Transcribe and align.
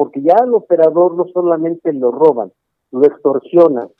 porque 0.00 0.22
ya 0.22 0.34
el 0.42 0.54
operador 0.54 1.14
no 1.14 1.26
solamente 1.30 1.92
lo 1.92 2.10
roban, 2.10 2.50
lo 2.90 3.04
extorsionan, 3.04 3.90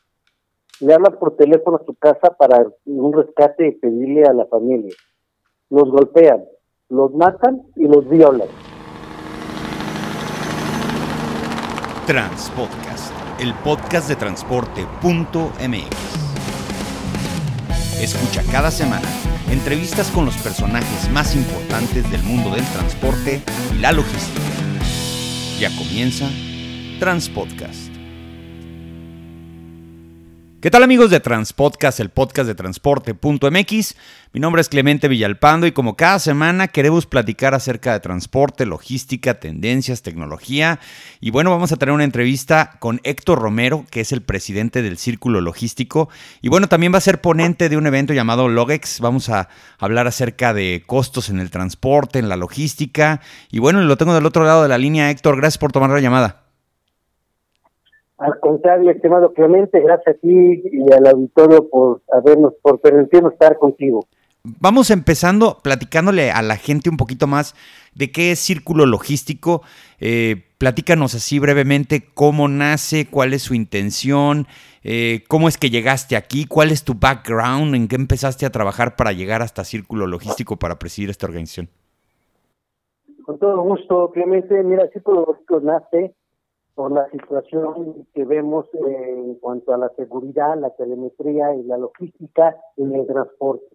le 0.79 0.95
hablan 0.95 1.19
por 1.19 1.35
teléfono 1.35 1.77
a 1.77 1.85
su 1.85 1.93
casa 1.93 2.35
para 2.39 2.65
un 2.85 3.13
rescate 3.13 3.67
y 3.67 3.71
pedirle 3.73 4.23
a 4.23 4.33
la 4.33 4.47
familia. 4.47 4.95
Los 5.69 5.91
golpean, 5.91 6.43
los 6.89 7.13
matan 7.13 7.61
y 7.75 7.87
los 7.87 8.09
violan. 8.09 8.47
Transpodcast, 12.07 13.13
el 13.39 13.53
podcast 13.63 14.09
de 14.09 14.15
transporte.mx. 14.15 14.81
Escucha 18.01 18.41
cada 18.51 18.71
semana 18.71 19.07
entrevistas 19.51 20.09
con 20.09 20.25
los 20.25 20.35
personajes 20.37 21.11
más 21.11 21.35
importantes 21.35 22.09
del 22.09 22.23
mundo 22.23 22.49
del 22.49 22.65
transporte 22.71 23.43
y 23.71 23.77
la 23.77 23.91
logística. 23.91 24.60
Ya 25.61 25.69
comienza 25.77 26.27
Transpodcast. 26.99 27.90
¿Qué 30.61 30.69
tal 30.69 30.83
amigos 30.83 31.09
de 31.09 31.19
Transpodcast, 31.19 32.01
el 32.01 32.11
podcast 32.11 32.45
de 32.45 32.53
transporte.mx? 32.53 33.95
Mi 34.31 34.39
nombre 34.39 34.61
es 34.61 34.69
Clemente 34.69 35.07
Villalpando 35.07 35.65
y 35.65 35.71
como 35.71 35.97
cada 35.97 36.19
semana 36.19 36.67
queremos 36.67 37.07
platicar 37.07 37.55
acerca 37.55 37.93
de 37.93 37.99
transporte, 37.99 38.67
logística, 38.67 39.39
tendencias, 39.39 40.03
tecnología. 40.03 40.79
Y 41.19 41.31
bueno, 41.31 41.49
vamos 41.49 41.71
a 41.71 41.77
tener 41.77 41.95
una 41.95 42.03
entrevista 42.03 42.77
con 42.77 43.01
Héctor 43.03 43.39
Romero, 43.39 43.87
que 43.89 44.01
es 44.01 44.11
el 44.11 44.21
presidente 44.21 44.83
del 44.83 44.99
Círculo 44.99 45.41
Logístico. 45.41 46.09
Y 46.43 46.49
bueno, 46.49 46.69
también 46.69 46.93
va 46.93 46.99
a 46.99 47.01
ser 47.01 47.21
ponente 47.21 47.67
de 47.67 47.77
un 47.77 47.87
evento 47.87 48.13
llamado 48.13 48.47
Logex. 48.47 48.99
Vamos 48.99 49.29
a 49.29 49.49
hablar 49.79 50.05
acerca 50.05 50.53
de 50.53 50.83
costos 50.85 51.31
en 51.31 51.39
el 51.39 51.49
transporte, 51.49 52.19
en 52.19 52.29
la 52.29 52.35
logística. 52.35 53.19
Y 53.49 53.57
bueno, 53.57 53.81
lo 53.81 53.97
tengo 53.97 54.13
del 54.13 54.27
otro 54.27 54.43
lado 54.43 54.61
de 54.61 54.69
la 54.69 54.77
línea, 54.77 55.09
Héctor. 55.09 55.37
Gracias 55.37 55.57
por 55.57 55.71
tomar 55.71 55.89
la 55.89 56.01
llamada. 56.01 56.50
Al 58.21 58.39
contrario, 58.39 58.91
estimado 58.91 59.33
Clemente, 59.33 59.79
gracias 59.79 60.15
a 60.15 60.19
ti 60.19 60.61
y 60.71 60.93
al 60.93 61.07
auditorio 61.07 61.67
por 61.67 62.03
habernos, 62.13 62.53
por 62.61 62.79
permitirnos 62.79 63.33
estar 63.33 63.57
contigo. 63.57 64.05
Vamos 64.43 64.91
empezando 64.91 65.57
platicándole 65.63 66.29
a 66.29 66.43
la 66.43 66.55
gente 66.55 66.91
un 66.91 66.97
poquito 66.97 67.25
más 67.25 67.55
de 67.95 68.11
qué 68.11 68.31
es 68.31 68.37
Círculo 68.37 68.85
Logístico. 68.85 69.63
Eh, 69.99 70.35
platícanos 70.59 71.15
así 71.15 71.39
brevemente 71.39 72.09
cómo 72.13 72.47
nace, 72.47 73.07
cuál 73.09 73.33
es 73.33 73.41
su 73.41 73.55
intención, 73.55 74.45
eh, 74.83 75.23
cómo 75.27 75.47
es 75.47 75.57
que 75.57 75.71
llegaste 75.71 76.15
aquí, 76.15 76.45
cuál 76.45 76.69
es 76.69 76.83
tu 76.83 76.93
background, 76.93 77.73
en 77.73 77.87
qué 77.87 77.95
empezaste 77.95 78.45
a 78.45 78.51
trabajar 78.51 78.95
para 78.95 79.13
llegar 79.13 79.41
hasta 79.41 79.63
Círculo 79.63 80.05
Logístico 80.05 80.57
para 80.57 80.77
presidir 80.77 81.09
esta 81.09 81.25
organización. 81.25 81.69
Con 83.25 83.39
todo 83.39 83.63
gusto, 83.63 84.11
Clemente. 84.13 84.61
Mira, 84.61 84.87
Círculo 84.93 85.25
Logístico 85.25 85.59
nace 85.61 86.13
por 86.81 86.93
la 86.93 87.07
situación 87.11 88.07
que 88.11 88.25
vemos 88.25 88.65
en 88.73 89.35
cuanto 89.35 89.71
a 89.71 89.77
la 89.77 89.89
seguridad, 89.89 90.59
la 90.59 90.71
telemetría 90.71 91.53
y 91.53 91.61
la 91.61 91.77
logística 91.77 92.57
en 92.75 92.95
el 92.95 93.05
transporte. 93.05 93.67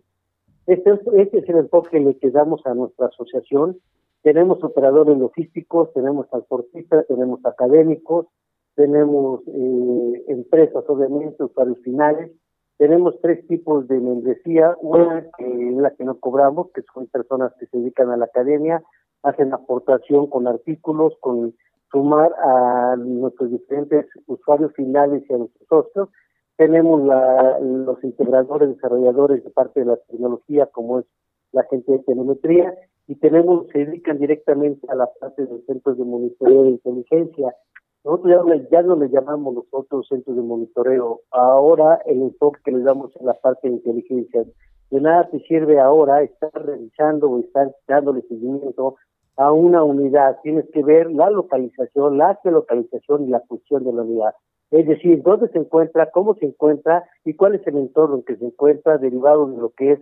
Este, 0.67 0.91
este 1.15 1.39
es 1.39 1.49
el 1.49 1.59
enfoque 1.59 2.19
que 2.21 2.31
damos 2.33 2.67
a 2.67 2.75
nuestra 2.75 3.07
asociación. 3.07 3.79
Tenemos 4.23 4.59
operadores 4.65 5.17
logísticos, 5.17 5.93
tenemos 5.93 6.29
transportistas, 6.31 7.07
tenemos 7.07 7.39
académicos, 7.47 8.27
tenemos 8.75 9.43
eh, 9.47 10.25
empresas, 10.27 10.83
obviamente, 10.89 11.45
usuarios 11.45 11.79
finales. 11.85 12.33
Tenemos 12.77 13.15
tres 13.23 13.47
tipos 13.47 13.87
de 13.87 14.01
membresía. 14.01 14.75
Una 14.81 15.25
que 15.39 15.45
es 15.45 15.77
la 15.77 15.93
que 15.93 16.03
no 16.03 16.19
cobramos, 16.19 16.73
que 16.73 16.83
son 16.93 17.07
personas 17.07 17.53
que 17.61 17.67
se 17.67 17.79
dedican 17.79 18.11
a 18.11 18.17
la 18.17 18.25
academia, 18.25 18.83
hacen 19.23 19.55
aportación 19.55 20.27
con 20.27 20.49
artículos, 20.49 21.15
con 21.21 21.55
sumar 21.97 22.31
a 22.45 22.95
nuestros 22.99 23.51
diferentes 23.51 24.05
usuarios 24.27 24.71
finales 24.75 25.25
y 25.31 25.33
a 25.33 25.39
nuestros 25.39 25.67
socios. 25.67 26.09
Tenemos 26.59 27.03
la, 27.03 27.59
los 27.61 28.05
integradores, 28.05 28.69
desarrolladores 28.69 29.43
de 29.43 29.51
parte 29.51 29.81
de 29.81 29.87
la 29.87 29.97
tecnología, 29.97 30.67
como 30.67 30.99
es 30.99 31.07
la 31.53 31.63
gente 31.71 31.93
de 31.93 31.99
telemetría, 32.01 32.75
y 33.07 33.15
tenemos, 33.15 33.67
se 33.73 33.79
dedican 33.79 34.19
directamente 34.19 34.87
a 34.91 34.95
la 34.95 35.09
parte 35.21 35.47
de 35.47 35.63
centros 35.63 35.97
de 35.97 36.05
monitoreo 36.05 36.65
de 36.65 36.71
inteligencia. 36.71 37.55
Nosotros 38.05 38.45
ya, 38.47 38.69
ya 38.71 38.83
no 38.83 38.97
le 38.97 39.09
llamamos 39.09 39.55
nosotros 39.55 40.07
centros 40.09 40.37
de 40.37 40.43
monitoreo, 40.43 41.21
ahora 41.31 42.01
el 42.05 42.21
enfoque 42.21 42.61
que 42.63 42.73
le 42.73 42.83
damos 42.83 43.17
en 43.17 43.25
la 43.25 43.35
parte 43.35 43.69
de 43.69 43.75
inteligencia. 43.75 44.45
De 44.91 45.01
nada 45.01 45.31
te 45.31 45.41
sirve 45.41 45.81
ahora 45.81 46.23
estar 46.23 46.51
revisando 46.53 47.31
o 47.31 47.41
estar 47.41 47.75
dándole 47.89 48.21
seguimiento 48.23 48.97
a 49.37 49.53
una 49.53 49.85
unidad, 49.85 50.39
tienes 50.43 50.65
que 50.73 50.83
ver 50.83 51.11
la 51.11 51.31
localización, 51.31 52.19
la 52.19 52.39
geolocalización 52.43 53.25
y 53.25 53.31
la 53.31 53.41
función 53.41 53.85
de 53.85 53.93
la 53.93 54.03
unidad. 54.03 54.35
Es 54.71 54.87
decir, 54.87 55.23
dónde 55.23 55.49
se 55.49 55.59
encuentra, 55.59 56.11
cómo 56.11 56.35
se 56.35 56.47
encuentra 56.47 57.05
y 57.25 57.35
cuál 57.35 57.55
es 57.55 57.67
el 57.67 57.77
entorno 57.77 58.17
en 58.17 58.23
que 58.25 58.37
se 58.37 58.47
encuentra 58.47 58.99
derivado 58.99 59.47
de 59.47 59.59
lo 59.59 59.71
que 59.71 59.93
es 59.93 60.01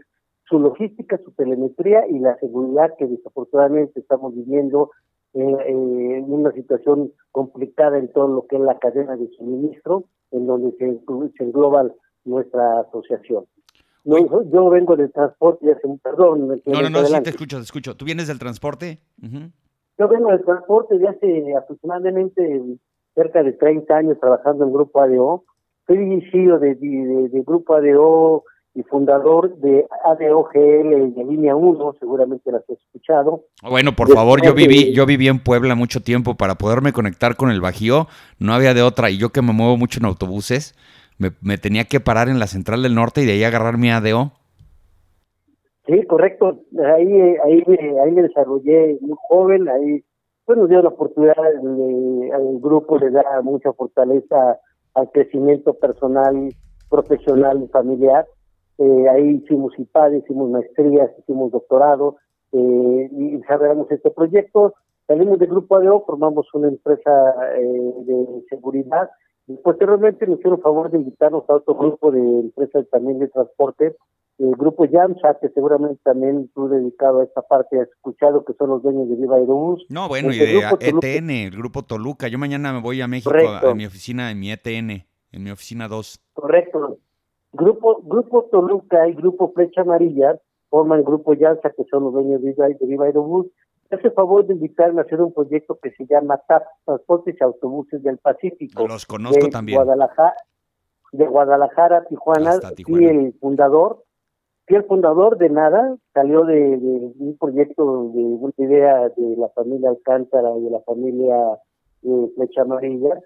su 0.48 0.58
logística, 0.58 1.18
su 1.18 1.32
telemetría 1.32 2.06
y 2.06 2.18
la 2.18 2.36
seguridad 2.38 2.94
que 2.96 3.06
desafortunadamente 3.06 4.00
estamos 4.00 4.34
viviendo 4.34 4.90
en, 5.34 6.32
una 6.32 6.52
situación 6.52 7.12
complicada 7.32 7.98
en 7.98 8.12
todo 8.12 8.28
lo 8.28 8.46
que 8.46 8.56
es 8.56 8.62
la 8.62 8.78
cadena 8.78 9.16
de 9.16 9.28
suministro, 9.36 10.04
en 10.30 10.46
donde 10.46 10.72
se, 10.78 11.00
se 11.36 11.44
engloba 11.44 11.90
nuestra 12.24 12.80
asociación. 12.80 13.44
No, 14.04 14.18
yo 14.52 14.68
vengo 14.68 14.96
del 14.96 15.10
transporte, 15.10 15.72
hace 15.72 15.86
un 15.86 15.98
perdón. 15.98 16.48
No, 16.66 16.82
no, 16.82 16.90
no, 16.90 17.04
sí 17.06 17.22
te 17.22 17.30
escucho, 17.30 17.56
te 17.56 17.62
escucho. 17.62 17.96
¿Tú 17.96 18.04
vienes 18.04 18.28
del 18.28 18.38
transporte? 18.38 19.00
Yo 19.98 20.08
vengo 20.08 20.30
del 20.30 20.44
transporte 20.44 20.98
de 20.98 21.08
hace 21.08 21.56
aproximadamente 21.56 22.62
cerca 23.14 23.42
de 23.42 23.52
30 23.52 23.94
años 23.94 24.18
trabajando 24.20 24.64
en 24.64 24.72
Grupo 24.72 25.00
ADO. 25.00 25.44
Soy 25.86 26.22
CEO 26.30 26.58
de, 26.58 26.74
de, 26.74 27.42
Grupo 27.46 27.74
ADO 27.76 28.44
y 28.74 28.82
fundador 28.82 29.56
de 29.58 29.86
ADOGL 30.04 31.14
de 31.14 31.24
Línea 31.24 31.54
1, 31.54 31.96
seguramente 32.00 32.50
las 32.50 32.62
has 32.62 32.78
escuchado. 32.78 33.44
Bueno, 33.62 33.94
por 33.94 34.12
favor, 34.12 34.42
yo 34.42 34.52
viví, 34.52 34.92
yo 34.92 35.06
viví 35.06 35.28
en 35.28 35.38
Puebla 35.38 35.74
mucho 35.74 36.00
tiempo 36.00 36.34
para 36.34 36.56
poderme 36.56 36.92
conectar 36.92 37.36
con 37.36 37.50
el 37.50 37.60
Bajío, 37.60 38.08
no 38.38 38.52
había 38.52 38.74
de 38.74 38.82
otra, 38.82 39.10
y 39.10 39.18
yo 39.18 39.30
que 39.30 39.42
me 39.42 39.52
muevo 39.52 39.76
mucho 39.76 40.00
en 40.00 40.06
autobuses, 40.06 40.74
me, 41.18 41.58
tenía 41.58 41.84
que 41.84 42.00
parar 42.00 42.28
en 42.28 42.38
la 42.38 42.46
central 42.46 42.82
del 42.82 42.94
norte 42.94 43.22
y 43.22 43.26
de 43.26 43.32
ahí 43.32 43.44
agarrar 43.44 43.78
mi 43.78 43.90
ADO. 43.90 44.32
Sí, 45.86 46.02
correcto. 46.06 46.60
Ahí, 46.96 47.12
ahí, 47.44 47.62
ahí 48.02 48.10
me 48.10 48.22
desarrollé 48.22 48.98
muy 49.00 49.16
joven, 49.28 49.68
ahí 49.68 50.04
pues 50.44 50.58
nos 50.58 50.68
dio 50.68 50.82
la 50.82 50.90
oportunidad, 50.90 51.38
al 51.38 52.60
grupo 52.60 52.98
le 52.98 53.10
da 53.10 53.40
mucha 53.42 53.72
fortaleza 53.72 54.58
al 54.94 55.10
crecimiento 55.10 55.74
personal, 55.74 56.50
profesional 56.90 57.62
y 57.62 57.68
familiar. 57.68 58.26
Eh, 58.78 59.08
ahí 59.08 59.40
hicimos 59.42 59.72
IPAD, 59.78 60.12
hicimos 60.12 60.50
maestrías, 60.50 61.10
hicimos 61.18 61.50
doctorado 61.52 62.16
eh, 62.52 63.08
y 63.10 63.36
desarrollamos 63.36 63.90
este 63.90 64.10
proyecto. 64.10 64.74
Salimos 65.06 65.38
del 65.38 65.48
grupo 65.48 65.76
ADO, 65.76 66.04
formamos 66.06 66.46
una 66.54 66.68
empresa 66.68 67.10
eh, 67.56 67.92
de 68.04 68.44
seguridad 68.48 69.08
Posteriormente 69.62 70.26
nos 70.26 70.38
hicieron 70.38 70.60
favor 70.60 70.90
de 70.90 70.98
invitarnos 70.98 71.44
a 71.48 71.54
otro 71.54 71.74
grupo 71.74 72.10
de 72.10 72.20
empresas 72.20 72.86
también 72.90 73.18
de 73.18 73.28
transporte, 73.28 73.94
el 74.38 74.52
grupo 74.52 74.84
Yamcha, 74.86 75.38
que 75.40 75.48
seguramente 75.50 76.00
también 76.02 76.50
tú 76.54 76.68
dedicado 76.68 77.20
a 77.20 77.24
esta 77.24 77.42
parte 77.42 77.80
has 77.80 77.88
escuchado 77.88 78.44
que 78.44 78.54
son 78.54 78.70
los 78.70 78.82
dueños 78.82 79.08
de 79.08 79.16
Viva 79.16 79.36
Aerobús. 79.36 79.84
No, 79.90 80.08
bueno, 80.08 80.32
y 80.32 80.38
de 80.38 80.60
ETN, 80.80 81.30
el 81.30 81.50
grupo 81.50 81.82
Toluca. 81.82 82.26
Yo 82.28 82.38
mañana 82.38 82.72
me 82.72 82.80
voy 82.80 83.00
a 83.00 83.06
México 83.06 83.30
a, 83.32 83.74
mi 83.74 83.86
oficina, 83.86 84.30
en 84.30 84.40
mi 84.40 84.50
ETN, 84.50 85.06
en 85.30 85.42
mi 85.42 85.50
oficina 85.50 85.88
2. 85.88 86.20
Correcto. 86.32 86.98
Grupo, 87.52 88.00
grupo 88.02 88.48
Toluca 88.50 89.06
y 89.08 89.14
Grupo 89.14 89.52
Flecha 89.52 89.82
Amarilla 89.82 90.40
forman 90.68 90.98
el 90.98 91.04
grupo 91.04 91.34
Yamcha, 91.34 91.70
que 91.70 91.84
son 91.88 92.04
los 92.04 92.14
dueños 92.14 92.42
de 92.42 92.48
Viva, 92.50 92.66
de 92.66 92.86
Viva 92.86 93.04
Aerobús 93.04 93.46
hace 93.94 94.10
favor 94.10 94.46
de 94.46 94.54
invitarme 94.54 95.00
a 95.00 95.04
hacer 95.04 95.20
un 95.20 95.32
proyecto 95.32 95.78
que 95.82 95.90
se 95.92 96.06
llama 96.06 96.38
TAP, 96.46 96.62
Transportes 96.84 97.36
y 97.40 97.44
Autobuses 97.44 98.02
del 98.02 98.18
Pacífico. 98.18 98.86
Los 98.86 99.06
conozco 99.06 99.48
también. 99.48 99.76
Guadalajara, 99.76 100.34
de 101.12 101.26
Guadalajara, 101.26 102.04
Tijuana, 102.06 102.58
y 102.76 103.04
el 103.04 103.34
fundador, 103.40 104.04
fui 104.66 104.76
el 104.76 104.84
fundador 104.84 105.38
de 105.38 105.50
nada, 105.50 105.96
salió 106.12 106.44
de, 106.44 106.78
un 107.18 107.36
proyecto 107.38 108.10
de 108.14 108.22
una 108.22 108.52
idea 108.58 109.08
de 109.08 109.36
la 109.36 109.48
familia 109.50 109.90
Alcántara 109.90 110.50
y 110.58 110.64
de 110.64 110.70
la 110.70 110.80
familia 110.80 111.36
eh, 112.02 112.32
Flecha 112.34 112.62
Amarilla. 112.62 113.20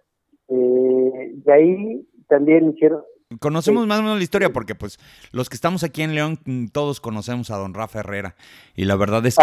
Eh, 0.48 1.32
de 1.34 1.52
ahí 1.52 2.08
también 2.28 2.70
hicieron, 2.70 3.02
Conocemos 3.40 3.86
más 3.86 3.98
o 3.98 4.02
menos 4.02 4.16
la 4.16 4.24
historia 4.24 4.54
porque 4.54 4.74
pues 4.74 4.98
los 5.32 5.50
que 5.50 5.54
estamos 5.54 5.82
aquí 5.82 6.00
en 6.00 6.14
León 6.14 6.38
mm, 6.46 6.68
todos 6.68 6.98
conocemos 6.98 7.50
a 7.50 7.58
don 7.58 7.74
Rafa 7.74 7.98
Herrera. 8.00 8.36
Y 8.74 8.86
la 8.86 8.96
verdad 8.96 9.26
es 9.26 9.36
que 9.36 9.42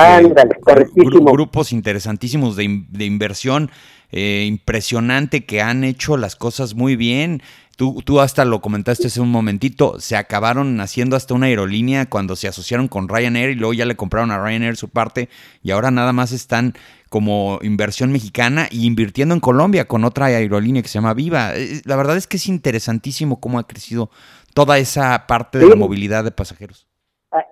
grupos 0.96 1.72
interesantísimos 1.72 2.56
de, 2.56 2.64
inversión 2.64 3.70
eh, 4.12 4.46
impresionante 4.48 5.46
que 5.46 5.62
han 5.62 5.84
hecho 5.84 6.18
las 6.18 6.36
cosas 6.36 6.74
muy 6.74 6.96
bien. 6.96 7.44
Tú, 7.76 8.02
tú 8.06 8.22
hasta 8.22 8.46
lo 8.46 8.62
comentaste 8.62 9.08
hace 9.08 9.20
un 9.20 9.32
momentito, 9.32 10.00
se 10.00 10.16
acabaron 10.16 10.80
haciendo 10.80 11.16
hasta 11.16 11.34
una 11.34 11.48
aerolínea 11.48 12.10
cuando 12.10 12.36
se 12.36 12.48
asociaron 12.48 12.88
con 12.88 13.10
Ryanair 13.10 13.50
y 13.50 13.56
luego 13.56 13.74
ya 13.74 13.86
le 13.86 13.96
compraron 13.96 14.32
a 14.32 14.42
Ryanair 14.42 14.78
su 14.78 14.90
parte 14.90 15.28
y 15.62 15.72
ahora 15.72 15.92
nada 15.92 16.14
más 16.14 16.32
están 16.32 16.74
como 17.10 17.60
inversión 17.62 18.12
mexicana 18.12 18.68
y 18.72 18.86
invirtiendo 18.86 19.34
en 19.34 19.40
Colombia 19.40 19.86
con 19.86 20.04
otra 20.06 20.28
aerolínea 20.28 20.82
que 20.82 20.88
se 20.88 20.96
llama 20.96 21.14
Viva. 21.14 21.56
Eh, 21.56 21.82
la 21.86 21.96
verdad 21.96 22.18
es 22.18 22.28
que 22.28 22.38
es 22.38 22.48
interesantísimo 22.48 23.40
cómo 23.40 23.60
ha 23.60 23.68
crecido 23.68 24.10
toda 24.54 24.78
esa 24.78 25.26
parte 25.28 25.60
de 25.60 25.68
la 25.68 25.76
movilidad 25.76 26.24
de 26.24 26.32
pasajeros. 26.32 26.88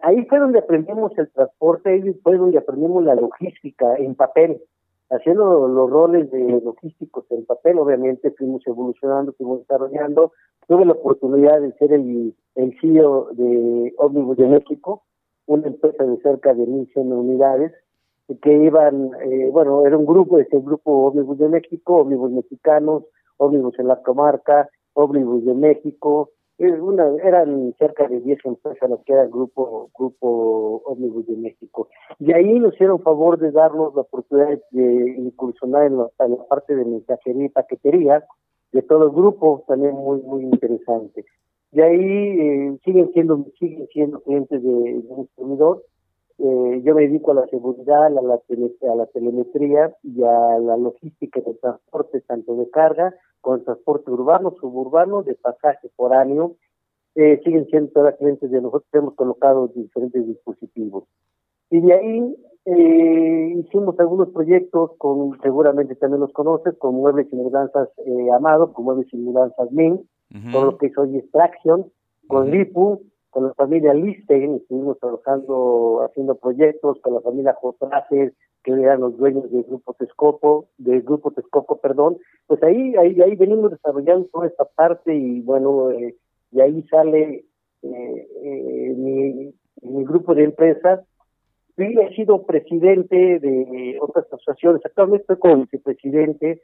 Ahí 0.01 0.25
fue 0.29 0.39
donde 0.39 0.59
aprendimos 0.59 1.11
el 1.17 1.29
transporte, 1.31 1.89
ahí 1.89 2.13
fue 2.23 2.37
donde 2.37 2.57
aprendimos 2.57 3.03
la 3.03 3.15
logística 3.15 3.85
en 3.97 4.15
papel 4.15 4.61
haciendo 5.13 5.67
los 5.67 5.89
roles 5.89 6.29
de 6.31 6.61
logísticos 6.63 7.25
en 7.29 7.45
papel, 7.45 7.77
obviamente 7.77 8.31
fuimos 8.31 8.65
evolucionando, 8.65 9.33
fuimos 9.33 9.59
desarrollando. 9.59 10.33
Tuve 10.67 10.85
la 10.85 10.93
oportunidad 10.93 11.61
de 11.61 11.73
ser 11.73 11.93
el, 11.93 12.33
CEO 12.81 13.29
de 13.33 13.93
Omnibus 13.97 14.37
de 14.37 14.47
México, 14.47 15.03
una 15.45 15.67
empresa 15.67 16.03
de 16.03 16.17
cerca 16.21 16.53
de 16.53 16.65
1.100 16.65 17.11
unidades, 17.11 17.73
que 18.41 18.53
iban, 18.53 19.11
eh, 19.21 19.49
bueno, 19.51 19.85
era 19.85 19.97
un 19.97 20.05
grupo, 20.05 20.39
ese 20.39 20.59
grupo 20.59 21.07
Omnibus 21.07 21.37
de 21.37 21.49
México, 21.49 21.97
Omnibus 21.97 22.31
Mexicanos, 22.31 23.03
Omnibus 23.37 23.77
en 23.79 23.87
la 23.87 24.01
comarca, 24.01 24.69
Omnibus 24.93 25.45
de 25.45 25.53
México, 25.53 26.31
una, 26.59 27.07
eran 27.23 27.73
cerca 27.79 28.07
de 28.07 28.19
10 28.21 28.45
empresas 28.45 28.89
las 28.89 28.99
que 29.05 29.13
era 29.13 29.23
el 29.23 29.29
grupo, 29.29 29.89
grupo 29.97 30.81
Omnibus 30.85 31.25
de 31.27 31.35
México. 31.35 31.89
Y 32.19 32.31
ahí 32.33 32.59
nos 32.59 32.73
hicieron 32.75 33.01
favor 33.01 33.39
de 33.39 33.51
darnos 33.51 33.95
la 33.95 34.01
oportunidad 34.01 34.59
de 34.71 35.15
incursionar 35.17 35.85
en 35.85 35.97
la, 35.97 36.09
parte 36.49 36.75
de 36.75 36.85
mensajería 36.85 37.45
y 37.45 37.49
paquetería 37.49 38.23
de 38.71 38.81
todo 38.83 39.05
el 39.05 39.11
grupo, 39.11 39.63
también 39.67 39.93
muy, 39.93 40.21
muy 40.21 40.43
interesante. 40.43 41.25
Y 41.71 41.81
ahí 41.81 41.99
eh, 41.99 42.77
siguen 42.85 43.11
siendo 43.13 43.45
siguen 43.59 43.87
siendo 43.87 44.21
clientes 44.21 44.61
de, 44.61 44.69
de 44.69 45.07
un 45.09 45.27
servidor. 45.35 45.83
Eh, 46.39 46.81
yo 46.83 46.95
me 46.95 47.03
dedico 47.03 47.31
a 47.31 47.35
la 47.35 47.47
seguridad, 47.47 48.05
a 48.05 48.09
la, 48.09 48.21
a 48.21 48.95
la 48.95 49.05
telemetría 49.07 49.95
y 50.03 50.23
a 50.23 50.59
la 50.59 50.77
logística 50.77 51.39
de 51.41 51.53
transporte, 51.55 52.21
tanto 52.21 52.55
de 52.55 52.69
carga 52.69 53.13
con 53.41 53.63
transporte 53.63 54.09
urbano, 54.09 54.55
suburbano, 54.59 55.21
de 55.21 55.35
pasaje 55.35 55.89
foráneo, 55.97 56.55
eh, 57.15 57.41
siguen 57.43 57.67
siendo 57.67 57.91
todas 57.91 58.15
clientes 58.15 58.49
de 58.49 58.61
nosotros, 58.61 58.89
hemos 58.93 59.15
colocado 59.15 59.67
diferentes 59.67 60.25
dispositivos. 60.25 61.03
Y 61.69 61.81
de 61.81 61.93
ahí 61.93 62.35
eh, 62.65 63.53
hicimos 63.59 63.99
algunos 63.99 64.29
proyectos 64.29 64.91
con, 64.97 65.37
seguramente 65.41 65.95
también 65.95 66.21
los 66.21 66.31
conoces, 66.31 66.75
con 66.77 66.95
Muebles 66.95 67.27
y 67.31 67.35
Mudanzas 67.35 67.89
eh, 68.05 68.31
Amado, 68.31 68.71
con 68.73 68.85
Muebles 68.85 69.13
y 69.13 69.17
Mudanzas 69.17 69.71
Min, 69.71 70.07
con 70.51 70.65
lo 70.65 70.77
que 70.77 70.87
es 70.87 70.97
hoy 70.97 71.17
Extraction, 71.17 71.91
con 72.27 72.49
Lipu, 72.49 73.01
con 73.33 73.47
la 73.47 73.53
familia 73.55 73.95
Listein, 73.95 74.57
estuvimos 74.57 74.99
trabajando, 74.99 76.03
haciendo 76.05 76.35
proyectos 76.35 76.99
con 77.01 77.15
la 77.15 77.21
familia 77.21 77.57
Jotracer, 77.59 78.33
que 78.63 78.71
eran 78.71 79.01
los 79.01 79.17
dueños 79.17 79.51
del 79.51 79.63
grupo 79.63 79.95
Texcoco, 79.95 80.67
del 80.77 81.01
grupo 81.01 81.31
Texcoco, 81.31 81.79
perdón, 81.79 82.17
pues 82.45 82.61
ahí, 82.61 82.95
ahí, 82.95 83.19
ahí 83.21 83.35
venimos 83.35 83.71
desarrollando 83.71 84.27
toda 84.31 84.47
esta 84.47 84.65
parte 84.65 85.15
y 85.15 85.41
bueno, 85.41 85.89
eh, 85.89 86.15
y 86.51 86.61
ahí 86.61 86.83
sale 86.83 87.43
eh, 87.81 88.27
eh, 88.43 88.93
mi, 88.95 89.51
mi, 89.81 90.05
grupo 90.05 90.35
de 90.35 90.43
empresas. 90.43 91.01
Yo 91.75 91.85
he 91.85 92.15
sido 92.15 92.45
presidente 92.45 93.39
de 93.39 93.97
otras 93.99 94.27
asociaciones, 94.31 94.85
actualmente 94.85 95.23
estoy 95.23 95.37
como 95.37 95.63
vicepresidente 95.63 96.61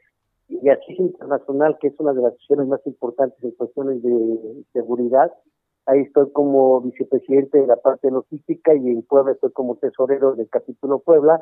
y 0.48 0.68
así 0.68 0.94
Internacional, 0.98 1.78
que 1.80 1.88
es 1.88 1.94
una 1.98 2.12
de 2.12 2.22
las 2.22 2.32
asociaciones 2.34 2.68
más 2.68 2.86
importantes 2.86 3.42
en 3.42 3.50
cuestiones 3.52 4.00
de 4.02 4.64
seguridad. 4.72 5.32
Ahí 5.90 6.02
estoy 6.02 6.30
como 6.30 6.80
vicepresidente 6.82 7.58
de 7.58 7.66
la 7.66 7.74
parte 7.74 8.12
logística 8.12 8.72
y 8.72 8.90
en 8.90 9.02
Puebla 9.02 9.32
estoy 9.32 9.50
como 9.50 9.74
tesorero 9.74 10.36
del 10.36 10.48
capítulo 10.48 11.00
Puebla. 11.00 11.40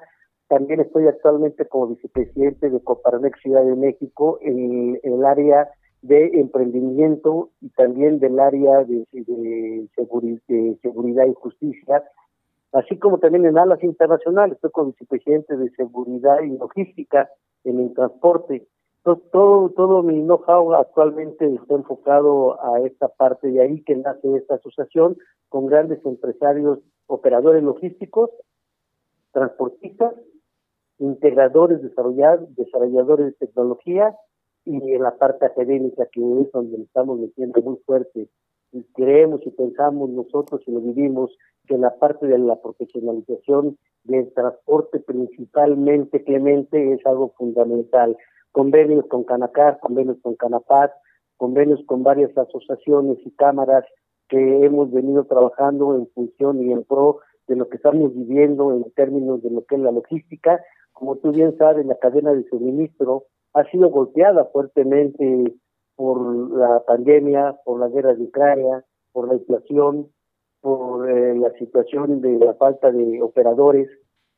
También 0.49 0.81
estoy 0.81 1.06
actualmente 1.06 1.67
como 1.67 1.89
vicepresidente 1.89 2.71
de 2.71 2.81
Coparmex 2.81 3.39
Ciudad 3.43 3.62
de 3.62 3.77
México 3.77 4.39
en, 4.41 4.99
el 5.03 5.27
área 5.27 5.69
de 6.00 6.41
emprendimiento 6.41 7.50
y 7.61 7.69
también 7.71 8.21
del 8.21 8.41
área 8.41 8.85
de, 8.85 9.05
seguridad 10.81 11.27
y 11.27 11.35
justicia, 11.35 12.05
así 12.73 12.99
como 12.99 13.19
también 13.19 13.45
en 13.45 13.59
alas 13.59 13.85
internacionales. 13.85 14.55
Estoy 14.55 14.71
como 14.71 14.93
vicepresidente 14.93 15.59
de 15.59 15.69
seguridad 15.73 16.41
y 16.41 16.56
logística 16.56 17.29
en 17.65 17.81
el 17.81 17.93
transporte. 17.93 18.67
Todo, 19.03 19.71
todo 19.71 20.03
mi 20.03 20.21
know-how 20.23 20.75
actualmente 20.75 21.47
está 21.55 21.75
enfocado 21.75 22.62
a 22.62 22.81
esta 22.81 23.09
parte 23.09 23.49
de 23.49 23.62
ahí 23.62 23.83
que 23.85 23.97
nace 23.97 24.37
esta 24.37 24.56
asociación 24.56 25.17
con 25.49 25.67
grandes 25.67 26.05
empresarios, 26.05 26.81
operadores 27.06 27.62
logísticos, 27.62 28.31
transportistas 29.33 30.15
integradores, 30.99 31.81
desarrolladores 31.83 33.27
de 33.27 33.47
tecnología 33.47 34.15
y 34.65 34.77
en 34.93 35.03
la 35.03 35.17
parte 35.17 35.47
académica 35.47 36.06
que 36.12 36.21
es 36.21 36.53
donde 36.53 36.83
estamos 36.83 37.19
metiendo 37.21 37.62
muy 37.62 37.77
fuerte. 37.87 38.29
Creemos 38.95 39.41
y 39.47 39.50
pensamos 39.50 40.11
nosotros 40.11 40.61
y 40.67 40.73
lo 40.73 40.81
vivimos 40.81 41.35
que 41.67 41.79
la 41.79 41.95
parte 41.97 42.27
de 42.27 42.39
la 42.39 42.61
profesionalización 42.61 43.79
del 44.05 44.33
transporte 44.35 45.00
principalmente 45.00 46.23
Clemente 46.25 46.93
es 46.93 47.06
algo 47.06 47.33
fundamental. 47.39 48.17
Convenios 48.53 49.06
con 49.09 49.25
Canacar, 49.25 49.79
convenios 49.81 50.19
con 50.23 50.35
Canapat, 50.35 50.93
convenios 51.37 51.81
con 51.87 52.03
varias 52.03 52.37
asociaciones 52.37 53.19
y 53.25 53.31
cámaras 53.33 53.85
que 54.29 54.65
hemos 54.65 54.91
venido 54.91 55.25
trabajando 55.25 55.95
en 55.95 56.06
función 56.09 56.62
y 56.62 56.73
en 56.73 56.85
pro 56.85 57.21
de 57.47 57.56
lo 57.56 57.69
que 57.69 57.77
estamos 57.77 58.15
viviendo 58.15 58.75
en 58.75 58.91
términos 58.93 59.43
de 59.43 59.50
lo 59.50 59.65
que 59.65 59.77
es 59.77 59.81
la 59.81 59.93
logística 59.93 60.61
como 60.99 61.15
tú 61.15 61.31
bien 61.31 61.56
sabes, 61.56 61.87
la 61.87 61.95
cadena 61.95 62.33
de 62.33 62.43
suministro 62.49 63.27
ha 63.55 63.62
sido 63.71 63.89
golpeada 63.89 64.47
fuertemente 64.47 65.55
por 65.95 66.50
la 66.59 66.83
pandemia, 66.85 67.56
por 67.65 67.79
la 67.79 67.87
guerra 67.89 68.15
de 68.15 68.25
Ucrania, 68.25 68.85
por 69.12 69.29
la 69.29 69.35
inflación, 69.35 70.09
por 70.61 71.09
eh, 71.09 71.37
la 71.37 71.53
situación 71.53 72.21
de 72.21 72.39
la 72.39 72.55
falta 72.55 72.91
de 72.91 73.23
operadores. 73.23 73.89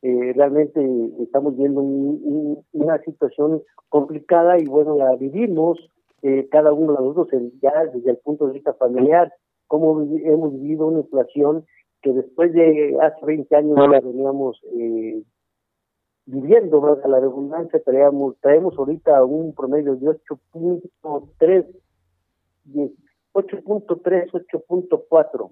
Eh, 0.03 0.33
realmente 0.35 0.83
estamos 1.19 1.55
viendo 1.55 1.79
una 1.79 2.97
situación 3.03 3.61
complicada 3.89 4.57
y 4.59 4.65
bueno, 4.65 4.97
la 4.97 5.15
vivimos 5.15 5.79
eh, 6.23 6.47
cada 6.49 6.73
uno 6.73 6.93
de 6.93 7.03
nosotros 7.03 7.41
ya 7.61 7.85
desde 7.93 8.11
el 8.11 8.17
punto 8.17 8.47
de 8.47 8.53
vista 8.53 8.73
familiar, 8.73 9.31
cómo 9.67 10.01
hemos 10.01 10.53
vivido 10.53 10.87
una 10.87 10.99
inflación 10.99 11.65
que 12.01 12.13
después 12.13 12.51
de 12.53 12.97
hace 13.01 13.25
20 13.25 13.55
años 13.55 13.75
no 13.77 13.87
la 13.87 13.99
veníamos 13.99 14.59
eh, 14.75 15.23
viviendo, 16.25 16.81
¿verdad? 16.81 17.05
La 17.07 17.19
redundancia, 17.19 17.81
traemos, 17.83 18.35
traemos 18.41 18.77
ahorita 18.77 19.23
un 19.23 19.53
promedio 19.53 19.95
de 19.95 20.07
8.3, 20.07 21.65
8.3, 23.33 24.31
8.4, 24.31 25.51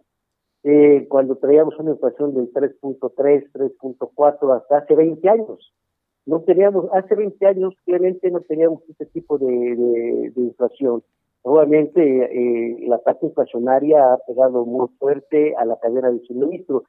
eh, 0.64 1.08
cuando 1.10 1.36
traíamos 1.38 1.78
una 1.80 1.92
inflación 1.92 2.34
del 2.34 2.52
3.3, 2.52 3.52
3.4 3.54 4.58
hasta 4.58 4.78
hace 4.78 4.96
20 4.96 5.30
años. 5.30 5.74
No 6.26 6.42
teníamos, 6.42 6.86
hace 6.94 7.16
20 7.16 7.46
años 7.48 7.74
realmente 7.88 8.30
no 8.30 8.42
teníamos 8.42 8.84
este 8.90 9.06
tipo 9.08 9.38
de, 9.38 9.46
de, 9.46 10.42
inflación. 10.42 11.02
Obviamente 11.42 12.02
eh, 12.02 12.78
la 12.88 13.00
tasa 13.00 13.26
inflacionaria 13.26 14.14
ha 14.14 14.18
pegado 14.28 14.66
muy 14.66 14.88
fuerte 15.00 15.56
a 15.58 15.66
la 15.66 15.80
cadena 15.80 16.12
de 16.12 16.20
suministro 16.28 16.84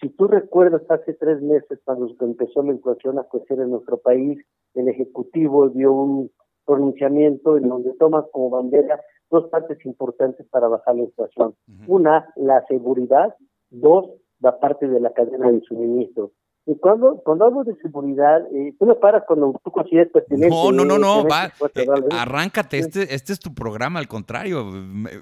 si 0.00 0.10
tú 0.10 0.26
recuerdas, 0.26 0.82
hace 0.90 1.14
tres 1.14 1.40
meses, 1.40 1.80
cuando 1.84 2.14
empezó 2.20 2.62
la 2.62 2.72
inflación 2.72 3.18
a 3.18 3.24
crecer 3.24 3.60
en 3.60 3.70
nuestro 3.70 3.96
país, 3.96 4.38
el 4.74 4.88
Ejecutivo 4.88 5.70
dio 5.70 5.92
un 5.92 6.30
pronunciamiento 6.66 7.56
en 7.56 7.68
donde 7.68 7.94
toma 7.94 8.26
como 8.30 8.50
bandera 8.50 9.00
dos 9.30 9.48
partes 9.48 9.84
importantes 9.84 10.46
para 10.50 10.68
bajar 10.68 10.94
la 10.94 11.02
inflación. 11.02 11.54
Una, 11.86 12.32
la 12.36 12.64
seguridad. 12.66 13.34
Dos, 13.70 14.10
la 14.40 14.58
parte 14.58 14.88
de 14.88 15.00
la 15.00 15.12
cadena 15.12 15.50
de 15.50 15.60
suministro. 15.62 16.32
Y 16.66 16.76
cuando, 16.78 17.22
cuando 17.24 17.44
hablo 17.44 17.62
de 17.62 17.76
seguridad, 17.76 18.44
eh, 18.52 18.74
tú 18.78 18.86
me 18.86 18.96
paras 18.96 19.22
cuando 19.26 19.54
tú 19.62 19.70
consideras 19.70 20.10
pertinente. 20.12 20.48
No, 20.48 20.72
no, 20.72 20.84
no, 20.84 20.98
no, 20.98 21.24
va, 21.24 21.46
eh, 21.46 21.86
arráncate, 22.10 22.78
este, 22.78 23.14
este 23.14 23.32
es 23.32 23.38
tu 23.38 23.54
programa, 23.54 24.00
al 24.00 24.08
contrario, 24.08 24.68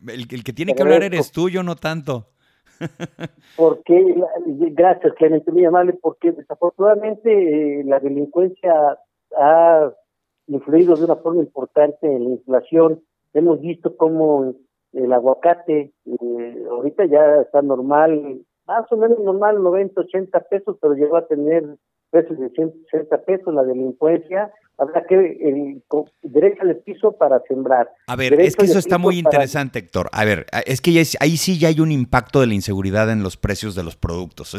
el, 0.09 0.27
el 0.31 0.45
que 0.45 0.53
tiene 0.55 0.75
que 0.75 0.83
hablar 0.83 1.03
eres 1.03 1.33
tú, 1.33 1.51
yo 1.51 1.63
no 1.63 1.77
tanto 1.77 2.29
porque 3.57 4.15
gracias 4.73 5.15
Clemente 5.15 5.51
muy 5.53 5.65
amable 5.65 5.95
porque 5.95 6.33
desafortunadamente 6.33 7.81
eh, 7.81 7.85
la 7.85 8.01
delincuencia 8.01 8.99
ha 9.37 9.93
influido 10.47 10.97
de 10.97 11.05
una 11.05 11.17
forma 11.17 11.43
importante 11.43 12.07
en 12.07 12.25
la 12.25 12.31
inflación 12.31 13.03
hemos 13.35 13.61
visto 13.61 13.97
como 13.97 14.55
el 14.93 15.13
aguacate 15.13 15.93
eh, 16.07 16.65
ahorita 16.71 17.05
ya 17.07 17.43
está 17.43 17.61
normal 17.63 18.41
más 18.67 18.91
o 18.91 18.97
menos 18.97 19.19
normal 19.19 19.63
90 19.63 20.01
80 20.01 20.41
pesos 20.41 20.77
pero 20.81 20.95
llegó 20.95 21.17
a 21.17 21.27
tener 21.27 21.77
precios 22.11 22.39
de 22.39 22.49
160 22.51 23.19
pesos 23.25 23.53
la 23.53 23.65
delincuencia 23.65 24.53
habrá 24.79 25.05
que 25.07 25.15
el, 25.15 25.83
derecho 26.23 26.63
al 26.63 26.77
piso 26.79 27.13
para 27.13 27.41
sembrar. 27.49 27.89
A 28.07 28.17
ver, 28.17 28.41
es 28.41 28.57
que 28.57 28.65
eso 28.65 28.79
está 28.79 28.99
muy 28.99 29.19
interesante, 29.19 29.79
Héctor. 29.79 30.09
A 30.13 30.25
ver, 30.25 30.47
es 30.67 30.81
que 30.81 31.05
ahí 31.21 31.37
sí 31.37 31.59
ya 31.59 31.69
hay 31.69 31.81
un 31.81 31.93
impacto 31.93 32.41
de 32.41 32.49
la 32.49 32.55
inseguridad 32.55 33.11
en 33.11 33.23
los 33.23 33.37
precios 33.37 33.75
de 33.75 33.85
los 33.85 33.97
productos. 33.97 34.55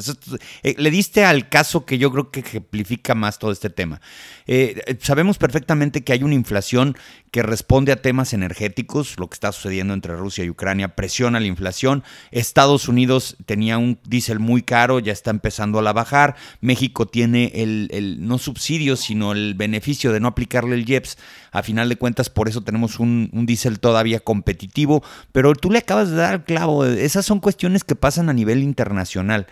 Eh, 0.63 0.75
le 0.77 0.91
diste 0.91 1.25
al 1.25 1.49
caso 1.49 1.85
que 1.85 1.97
yo 1.97 2.11
creo 2.11 2.31
que 2.31 2.41
ejemplifica 2.41 3.15
más 3.15 3.39
todo 3.39 3.51
este 3.51 3.69
tema. 3.69 3.99
Eh, 4.47 4.97
sabemos 5.01 5.37
perfectamente 5.37 6.03
que 6.03 6.13
hay 6.13 6.23
una 6.23 6.35
inflación 6.35 6.95
que 7.31 7.43
responde 7.43 7.91
a 7.91 8.01
temas 8.01 8.33
energéticos, 8.33 9.19
lo 9.19 9.27
que 9.27 9.33
está 9.33 9.51
sucediendo 9.51 9.93
entre 9.93 10.15
Rusia 10.15 10.45
y 10.45 10.49
Ucrania 10.49 10.95
presiona 10.95 11.39
la 11.39 11.47
inflación. 11.47 12.03
Estados 12.31 12.87
Unidos 12.87 13.35
tenía 13.45 13.77
un 13.77 13.99
diésel 14.07 14.39
muy 14.39 14.61
caro, 14.61 14.99
ya 14.99 15.11
está 15.11 15.31
empezando 15.31 15.79
a 15.79 15.81
la 15.81 15.91
bajar. 15.91 16.35
México 16.61 17.05
tiene 17.05 17.51
el, 17.55 17.89
el 17.91 18.25
no 18.25 18.37
subsidio, 18.37 18.95
sino 18.95 19.33
el 19.33 19.53
beneficio 19.55 20.04
de 20.11 20.19
no 20.19 20.27
aplicarle 20.27 20.75
el 20.75 20.89
IEPS. 20.89 21.17
A 21.51 21.63
final 21.63 21.89
de 21.89 21.95
cuentas, 21.95 22.29
por 22.29 22.49
eso 22.49 22.61
tenemos 22.61 22.99
un, 22.99 23.29
un 23.33 23.45
diésel 23.45 23.79
todavía 23.79 24.19
competitivo. 24.19 25.03
Pero 25.31 25.53
tú 25.53 25.71
le 25.71 25.79
acabas 25.79 26.09
de 26.09 26.17
dar 26.17 26.33
el 26.35 26.43
clavo. 26.43 26.85
Esas 26.85 27.25
son 27.25 27.39
cuestiones 27.39 27.83
que 27.83 27.95
pasan 27.95 28.29
a 28.29 28.33
nivel 28.33 28.63
internacional. 28.63 29.47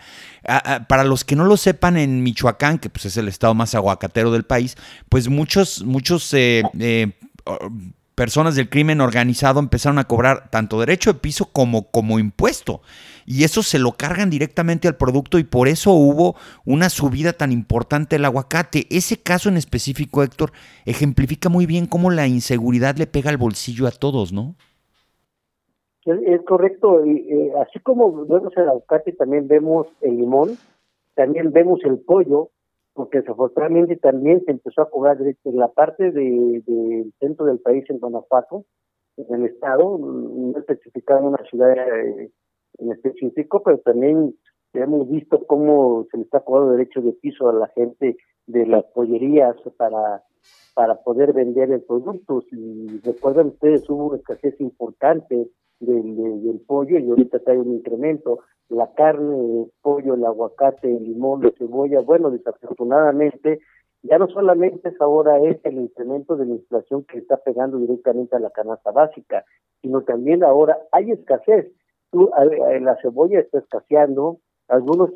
para 0.88 1.04
los 1.04 1.24
que 1.24 1.36
no 1.36 1.44
lo 1.44 1.56
sepan, 1.56 1.96
en 1.96 2.22
Michoacán, 2.22 2.78
que 2.78 2.90
pues 2.90 3.06
es 3.06 3.16
el 3.16 3.28
estado 3.28 3.54
más 3.54 3.74
aguacatero 3.74 4.30
del 4.30 4.44
país, 4.44 4.76
pues 5.08 5.28
muchos, 5.28 5.82
muchos 5.84 6.32
eh, 6.34 6.62
eh, 6.78 7.12
personas 8.14 8.54
del 8.54 8.68
crimen 8.68 9.00
organizado 9.00 9.60
empezaron 9.60 9.98
a 9.98 10.04
cobrar 10.04 10.50
tanto 10.50 10.80
derecho 10.80 11.12
de 11.12 11.18
piso 11.18 11.46
como, 11.46 11.90
como 11.90 12.18
impuesto. 12.18 12.82
Y 13.26 13.44
eso 13.44 13.62
se 13.62 13.78
lo 13.78 13.92
cargan 13.92 14.30
directamente 14.30 14.88
al 14.88 14.96
producto 14.96 15.38
y 15.38 15.44
por 15.44 15.68
eso 15.68 15.92
hubo 15.92 16.34
una 16.64 16.88
subida 16.88 17.32
tan 17.32 17.52
importante 17.52 18.16
del 18.16 18.24
aguacate. 18.24 18.86
Ese 18.90 19.16
caso 19.16 19.48
en 19.48 19.56
específico, 19.56 20.22
Héctor, 20.22 20.52
ejemplifica 20.84 21.48
muy 21.48 21.66
bien 21.66 21.86
cómo 21.86 22.10
la 22.10 22.26
inseguridad 22.26 22.96
le 22.96 23.06
pega 23.06 23.30
al 23.30 23.36
bolsillo 23.36 23.86
a 23.86 23.90
todos, 23.90 24.32
¿no? 24.32 24.56
Es 26.04 26.42
correcto. 26.42 27.04
Y, 27.06 27.50
así 27.62 27.78
como 27.80 28.26
vemos 28.26 28.52
el 28.56 28.68
aguacate, 28.68 29.12
también 29.12 29.48
vemos 29.48 29.86
el 30.02 30.18
limón, 30.18 30.58
también 31.14 31.52
vemos 31.52 31.80
el 31.84 31.98
pollo, 31.98 32.50
porque 32.92 33.20
desafortunadamente 33.20 33.96
también 33.96 34.44
se 34.44 34.50
empezó 34.50 34.82
a 34.82 34.90
cobrar 34.90 35.16
en 35.20 35.56
la 35.56 35.68
parte 35.68 36.10
del 36.12 37.12
centro 37.20 37.46
del 37.46 37.58
país, 37.58 37.84
en 37.88 37.98
Guanajuato, 37.98 38.64
en 39.16 39.34
el 39.34 39.46
estado, 39.46 39.98
no 39.98 40.58
especificado 40.58 41.20
en 41.20 41.26
una 41.26 41.44
ciudad 41.44 41.72
eh, 41.72 42.30
en 42.78 42.92
específico, 42.92 43.62
pero 43.62 43.78
también 43.78 44.34
hemos 44.72 45.08
visto 45.08 45.44
cómo 45.46 46.06
se 46.10 46.18
le 46.18 46.24
está 46.24 46.40
cobrando 46.40 46.72
derecho 46.72 47.00
de 47.00 47.12
piso 47.12 47.48
a 47.48 47.52
la 47.52 47.68
gente 47.68 48.16
de 48.46 48.66
las 48.66 48.84
pollerías 48.86 49.56
para 49.76 50.22
para 50.74 50.96
poder 50.96 51.32
vender 51.32 51.70
el 51.70 51.82
producto. 51.82 52.42
Si 52.50 53.00
recuerdan 53.04 53.48
ustedes, 53.48 53.88
hubo 53.88 54.08
una 54.08 54.16
escasez 54.16 54.60
importante 54.60 55.48
del, 55.78 56.42
del 56.42 56.60
pollo 56.66 56.98
y 56.98 57.08
ahorita 57.08 57.40
hay 57.46 57.58
un 57.58 57.74
incremento 57.74 58.40
la 58.68 58.92
carne, 58.94 59.36
el 59.36 59.70
pollo, 59.82 60.14
el 60.14 60.24
aguacate, 60.24 60.90
el 60.90 61.04
limón, 61.04 61.42
la 61.42 61.52
cebolla. 61.58 62.00
Bueno, 62.00 62.30
desafortunadamente, 62.30 63.60
ya 64.02 64.18
no 64.18 64.26
solamente 64.28 64.88
es 64.88 65.00
ahora 65.00 65.38
es 65.38 65.58
el 65.64 65.74
incremento 65.74 66.36
de 66.36 66.46
la 66.46 66.54
inflación 66.54 67.04
que 67.04 67.18
está 67.18 67.36
pegando 67.36 67.78
directamente 67.78 68.36
a 68.36 68.40
la 68.40 68.50
canasta 68.50 68.90
básica, 68.90 69.44
sino 69.82 70.02
también 70.02 70.44
ahora 70.44 70.78
hay 70.92 71.10
escasez. 71.10 71.70
La 72.80 72.96
cebolla 73.02 73.40
está 73.40 73.58
escaseando, 73.58 74.38
algunos, 74.68 75.10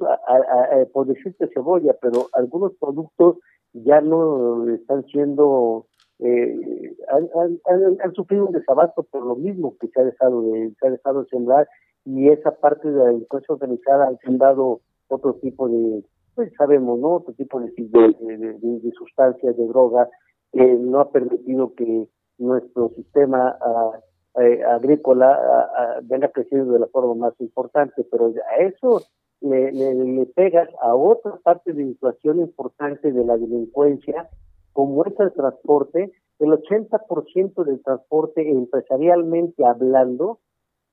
por 0.92 1.06
decirte 1.06 1.48
cebolla, 1.54 1.94
pero 2.00 2.26
algunos 2.32 2.72
productos 2.80 3.38
ya 3.72 4.00
no 4.00 4.68
están 4.68 5.04
siendo 5.06 5.86
eh, 6.20 6.96
han, 7.08 8.14
sufrido 8.14 8.46
un 8.46 8.52
desabasto 8.52 9.04
por 9.04 9.24
lo 9.24 9.36
mismo 9.36 9.76
que 9.78 9.86
se 9.88 10.00
ha 10.00 10.04
dejado 10.04 10.42
de 10.42 10.72
se 10.80 10.88
ha 10.88 10.90
dejado 10.90 11.22
de 11.22 11.28
sembrar 11.28 11.68
y 12.04 12.28
esa 12.28 12.50
parte 12.50 12.90
de 12.90 12.98
la 12.98 13.04
delincuencia 13.06 13.54
organizada 13.54 14.10
han 14.24 14.38
dado 14.38 14.80
otro 15.08 15.34
tipo 15.34 15.68
de, 15.68 16.02
pues 16.34 16.52
sabemos, 16.56 16.98
¿no? 16.98 17.16
Otro 17.16 17.34
tipo 17.34 17.60
de, 17.60 17.70
de, 17.76 18.92
sustancias, 18.92 19.56
de 19.56 19.66
drogas, 19.66 20.08
que 20.52 20.64
no 20.64 21.00
ha 21.00 21.10
permitido 21.10 21.74
que 21.74 22.08
nuestro 22.38 22.90
sistema 22.96 23.56
ah, 23.60 24.00
eh, 24.36 24.62
agrícola 24.64 26.00
venga 26.02 26.28
creciendo 26.28 26.72
de 26.72 26.80
la 26.80 26.86
forma 26.86 27.14
más 27.14 27.40
importante, 27.40 28.04
pero 28.10 28.26
a 28.26 28.62
eso 28.62 29.02
le, 29.40 29.72
le, 29.72 30.26
pegas 30.26 30.68
a 30.80 30.94
otra 30.94 31.36
parte 31.42 31.72
de 31.72 31.82
inflación 31.82 32.40
importante 32.40 33.12
de 33.12 33.24
la 33.24 33.36
delincuencia, 33.36 34.28
como 34.72 35.04
es 35.04 35.18
el 35.18 35.32
transporte, 35.32 36.12
el 36.38 36.50
80% 36.50 37.64
del 37.64 37.82
transporte 37.82 38.48
empresarialmente 38.48 39.64
hablando 39.64 40.40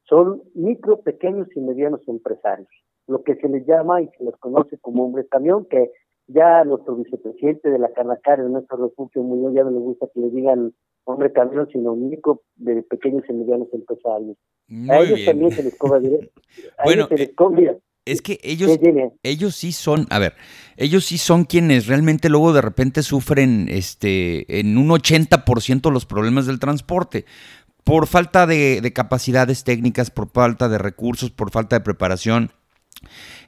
son 0.07 0.43
micro, 0.53 1.01
pequeños 1.01 1.47
y 1.55 1.59
medianos 1.59 2.01
empresarios, 2.07 2.69
lo 3.07 3.23
que 3.23 3.35
se 3.35 3.47
les 3.49 3.65
llama 3.65 4.01
y 4.01 4.07
se 4.17 4.23
les 4.23 4.35
conoce 4.37 4.77
como 4.79 5.05
hombre 5.05 5.27
camión, 5.27 5.65
que 5.65 5.91
ya 6.27 6.63
nuestro 6.63 6.95
vicepresidente 6.95 7.69
de 7.69 7.79
la 7.79 7.89
Canacar, 7.89 8.39
nuestro 8.39 8.77
refugio 8.77 9.21
muy 9.23 9.53
ya 9.53 9.63
no 9.63 9.71
le 9.71 9.79
gusta 9.79 10.07
que 10.13 10.19
le 10.19 10.29
digan 10.29 10.73
hombre 11.05 11.31
camión, 11.31 11.67
sino 11.71 11.95
micro, 11.95 12.41
de 12.55 12.83
pequeños 12.83 13.23
y 13.29 13.33
medianos 13.33 13.67
empresarios. 13.73 14.37
a 14.89 14.99
ellos 14.99 15.25
también 15.25 15.51
se 15.51 15.63
les 15.63 15.75
cobra 15.75 15.99
directo. 15.99 16.41
bueno, 16.83 17.07
eh, 17.11 17.33
es 18.05 18.21
que 18.21 18.39
ellos, 18.43 18.77
ellos 19.23 19.55
sí 19.55 19.71
son, 19.71 20.05
a 20.11 20.19
ver, 20.19 20.35
ellos 20.77 21.05
sí 21.05 21.17
son 21.17 21.45
quienes 21.45 21.87
realmente 21.87 22.29
luego 22.29 22.53
de 22.53 22.61
repente 22.61 23.01
sufren 23.01 23.67
este, 23.67 24.59
en 24.59 24.77
un 24.77 24.89
80% 24.89 25.91
los 25.91 26.05
problemas 26.05 26.45
del 26.45 26.59
transporte 26.59 27.25
por 27.83 28.07
falta 28.07 28.47
de, 28.47 28.91
capacidades 28.93 29.63
técnicas, 29.63 30.09
por 30.09 30.29
falta 30.29 30.69
de 30.69 30.79
recursos, 30.79 31.31
por 31.31 31.51
falta 31.51 31.77
de 31.77 31.81
preparación. 31.81 32.51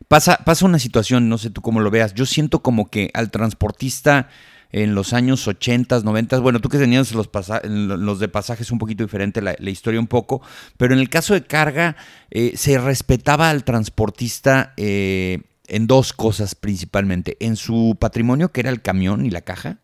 Pasa, 0.07 0.39
pasa 0.45 0.65
una 0.65 0.79
situación, 0.79 1.27
no 1.27 1.37
sé 1.37 1.49
tú 1.49 1.61
cómo 1.61 1.79
lo 1.79 1.89
veas, 1.89 2.13
yo 2.13 2.25
siento 2.25 2.59
como 2.59 2.89
que 2.89 3.09
al 3.13 3.31
transportista 3.31 4.29
en 4.71 4.95
los 4.95 5.13
años 5.13 5.47
80, 5.47 6.01
90, 6.01 6.39
bueno, 6.39 6.59
tú 6.59 6.69
que 6.69 6.77
tenías 6.77 7.13
los, 7.13 7.29
los 7.63 8.19
de 8.19 8.27
pasajes 8.27 8.71
un 8.71 8.79
poquito 8.79 9.03
diferente, 9.03 9.41
la, 9.41 9.55
historia 9.69 9.99
un 9.99 10.07
poco, 10.07 10.41
pero 10.77 10.93
en 10.93 10.99
el 10.99 11.09
caso 11.09 11.33
de 11.33 11.43
carga 11.43 11.95
eh, 12.31 12.53
se 12.55 12.77
respetaba 12.77 13.49
al 13.49 13.63
transportista 13.63 14.73
eh, 14.77 15.41
en 15.67 15.87
dos 15.87 16.13
cosas 16.13 16.55
principalmente, 16.55 17.37
en 17.39 17.55
su 17.55 17.97
patrimonio 17.99 18.51
que 18.51 18.61
era 18.61 18.69
el 18.69 18.81
camión 18.81 19.25
y 19.25 19.29
la 19.29 19.41
caja, 19.41 19.79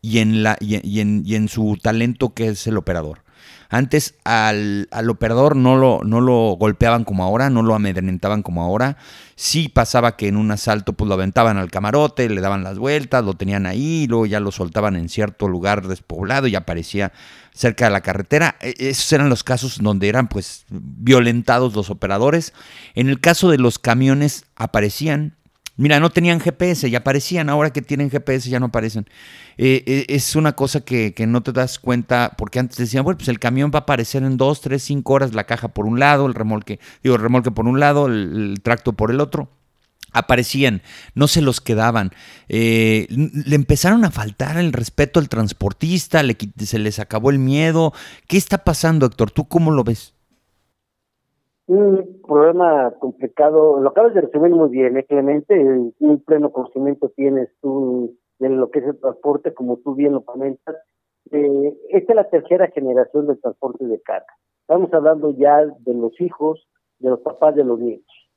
y 0.00 0.18
en, 0.18 0.42
la, 0.42 0.56
y 0.60 1.00
en, 1.00 1.22
y 1.24 1.34
en 1.34 1.48
su 1.48 1.76
talento 1.82 2.32
que 2.32 2.48
es 2.48 2.66
el 2.66 2.76
operador. 2.76 3.24
Antes 3.70 4.14
al, 4.24 4.88
operador 5.08 5.54
no 5.54 5.76
lo, 5.76 6.00
no 6.02 6.20
lo 6.20 6.56
golpeaban 6.58 7.04
como 7.04 7.22
ahora, 7.22 7.50
no 7.50 7.62
lo 7.62 7.74
amedrentaban 7.74 8.42
como 8.42 8.62
ahora. 8.62 8.96
Sí 9.36 9.68
pasaba 9.68 10.16
que 10.16 10.28
en 10.28 10.36
un 10.36 10.50
asalto 10.50 10.94
pues 10.94 11.06
lo 11.08 11.14
aventaban 11.14 11.58
al 11.58 11.70
camarote, 11.70 12.28
le 12.28 12.40
daban 12.40 12.64
las 12.64 12.78
vueltas, 12.78 13.24
lo 13.24 13.34
tenían 13.34 13.66
ahí, 13.66 14.06
luego 14.08 14.26
ya 14.26 14.40
lo 14.40 14.52
soltaban 14.52 14.96
en 14.96 15.08
cierto 15.08 15.48
lugar 15.48 15.86
despoblado 15.86 16.46
y 16.46 16.56
aparecía 16.56 17.12
cerca 17.52 17.84
de 17.84 17.90
la 17.90 18.00
carretera. 18.00 18.56
E, 18.60 18.74
esos 18.78 19.12
eran 19.12 19.28
los 19.28 19.44
casos 19.44 19.78
donde 19.82 20.08
eran 20.08 20.28
pues 20.28 20.64
violentados 20.70 21.74
los 21.74 21.90
operadores. 21.90 22.54
En 22.94 23.08
el 23.08 23.20
caso 23.20 23.50
de 23.50 23.58
los 23.58 23.78
camiones 23.78 24.46
aparecían 24.56 25.36
Mira, 25.78 26.00
no 26.00 26.10
tenían 26.10 26.40
GPS 26.40 26.88
y 26.88 26.96
aparecían, 26.96 27.48
ahora 27.48 27.70
que 27.70 27.82
tienen 27.82 28.10
GPS 28.10 28.50
ya 28.50 28.58
no 28.58 28.66
aparecen. 28.66 29.06
Eh, 29.58 29.84
eh, 29.86 30.06
es 30.08 30.34
una 30.34 30.56
cosa 30.56 30.80
que, 30.80 31.14
no 31.28 31.40
te 31.44 31.52
das 31.52 31.78
cuenta, 31.78 32.34
porque 32.36 32.58
antes 32.58 32.78
decían, 32.78 33.04
bueno, 33.04 33.18
pues 33.18 33.28
el 33.28 33.38
camión 33.38 33.70
va 33.72 33.78
a 33.78 33.82
aparecer 33.82 34.24
en 34.24 34.36
dos, 34.36 34.60
tres, 34.60 34.82
cinco 34.82 35.12
horas, 35.12 35.34
la 35.34 35.44
caja 35.44 35.68
por 35.68 35.86
un 35.86 36.00
lado, 36.00 36.26
el 36.26 36.34
remolque, 36.34 36.80
digo, 37.04 37.14
el 37.14 37.22
remolque 37.22 37.52
por 37.52 37.68
un 37.68 37.78
lado, 37.78 38.08
el, 38.08 38.58
tracto 38.60 38.94
por 38.94 39.12
el 39.12 39.20
otro. 39.20 39.52
Aparecían, 40.12 40.82
no 41.14 41.28
se 41.28 41.42
los 41.42 41.60
quedaban. 41.60 42.10
Eh, 42.48 43.06
le 43.10 43.54
empezaron 43.54 44.04
a 44.04 44.10
faltar 44.10 44.56
el 44.56 44.72
respeto 44.72 45.20
al 45.20 45.28
transportista, 45.28 46.24
le, 46.24 46.36
se 46.58 46.80
les 46.80 46.98
acabó 46.98 47.30
el 47.30 47.38
miedo. 47.38 47.92
¿Qué 48.26 48.36
está 48.36 48.64
pasando, 48.64 49.06
Héctor? 49.06 49.30
¿Tú 49.30 49.46
cómo 49.46 49.70
lo 49.70 49.84
ves? 49.84 50.17
Un 51.68 52.22
problema 52.26 52.90
complicado. 52.98 53.78
Lo 53.78 53.90
acabas 53.90 54.14
de 54.14 54.22
resumir 54.22 54.52
muy 54.52 54.70
bien, 54.70 54.96
¿eh, 54.96 55.04
Clemente. 55.04 55.54
Un 56.00 56.22
pleno 56.24 56.50
conocimiento 56.50 57.10
tienes 57.10 57.50
tú 57.60 58.16
de 58.38 58.48
lo 58.48 58.70
que 58.70 58.78
es 58.78 58.86
el 58.86 58.98
transporte, 58.98 59.52
como 59.52 59.76
tú 59.76 59.94
bien 59.94 60.12
lo 60.12 60.24
comentas. 60.24 60.76
Eh, 61.30 61.76
esta 61.90 62.12
es 62.12 62.16
la 62.16 62.30
tercera 62.30 62.68
generación 62.68 63.26
del 63.26 63.40
transporte 63.40 63.86
de 63.86 64.00
carga. 64.00 64.26
Estamos 64.62 64.92
hablando 64.94 65.30
ya 65.36 65.66
de 65.66 65.94
los 65.94 66.18
hijos, 66.20 66.66
de 67.00 67.10
los 67.10 67.20
papás 67.20 67.54
de 67.54 67.64
los 67.64 67.78
niños, 67.78 68.30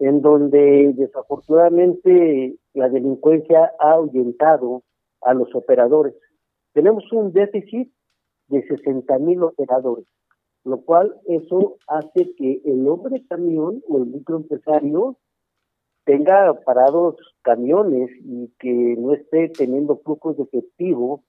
en 0.00 0.20
donde 0.20 0.92
desafortunadamente 0.96 2.56
la 2.74 2.88
delincuencia 2.88 3.72
ha 3.78 3.92
ahuyentado 3.92 4.82
a 5.22 5.32
los 5.32 5.54
operadores. 5.54 6.14
Tenemos 6.72 7.04
un 7.12 7.32
déficit 7.32 7.92
de 8.48 8.66
60 8.66 9.16
mil 9.18 9.44
operadores 9.44 10.06
lo 10.68 10.82
cual 10.82 11.14
eso 11.24 11.76
hace 11.86 12.34
que 12.36 12.60
el 12.64 12.86
hombre 12.86 13.24
camión 13.26 13.82
o 13.88 13.98
el 13.98 14.06
microempresario 14.06 15.16
tenga 16.04 16.60
parados 16.64 17.16
camiones 17.42 18.10
y 18.22 18.52
que 18.58 18.96
no 18.98 19.14
esté 19.14 19.48
teniendo 19.48 19.96
flujos 19.98 20.36
de 20.36 20.42
efectivo 20.42 21.24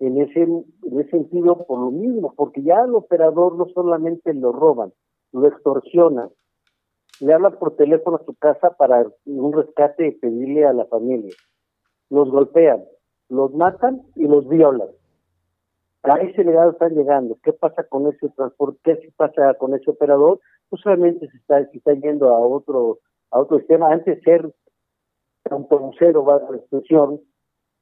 en 0.00 0.20
ese, 0.20 0.42
en 0.42 1.00
ese 1.00 1.10
sentido 1.10 1.64
por 1.66 1.78
lo 1.78 1.90
mismo, 1.92 2.34
porque 2.36 2.62
ya 2.62 2.80
el 2.84 2.94
operador 2.96 3.56
no 3.56 3.66
solamente 3.74 4.34
lo 4.34 4.50
roban, 4.50 4.92
lo 5.32 5.46
extorsionan, 5.46 6.30
le 7.20 7.32
hablan 7.32 7.58
por 7.58 7.76
teléfono 7.76 8.16
a 8.16 8.24
su 8.24 8.34
casa 8.34 8.70
para 8.76 9.06
un 9.24 9.52
rescate 9.52 10.08
y 10.08 10.18
pedirle 10.18 10.66
a 10.66 10.72
la 10.72 10.86
familia, 10.86 11.34
los 12.08 12.28
golpean, 12.28 12.82
los 13.28 13.54
matan 13.54 14.02
y 14.16 14.26
los 14.26 14.48
violan. 14.48 14.88
A 16.02 16.16
ese 16.16 16.44
legado 16.44 16.72
están 16.72 16.94
llegando. 16.94 17.38
¿Qué 17.42 17.52
pasa 17.52 17.84
con 17.84 18.06
ese 18.06 18.28
transporte? 18.30 18.98
¿Qué 19.00 19.12
pasa 19.16 19.54
con 19.54 19.74
ese 19.74 19.90
operador? 19.90 20.40
Pues 20.68 20.82
solamente 20.82 21.28
se 21.28 21.36
está, 21.36 21.64
se 21.70 21.78
está 21.78 21.92
yendo 21.94 22.28
a 22.28 22.38
otro 22.38 23.00
a 23.30 23.40
otro 23.40 23.58
sistema. 23.58 23.92
Antes 23.92 24.16
de 24.16 24.22
ser 24.22 24.52
un 25.50 25.68
poncero, 25.68 26.24
va 26.24 26.40
la 26.50 26.56
expresión, 26.56 27.20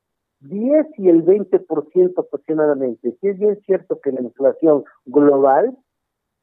10 0.41 0.87
y 0.99 1.09
el 1.09 1.25
20% 1.25 2.19
aproximadamente. 2.19 3.17
Si 3.21 3.29
es 3.29 3.39
bien 3.39 3.59
cierto 3.67 4.01
que 4.01 4.13
la 4.13 4.21
inflación 4.21 4.85
global 5.07 5.77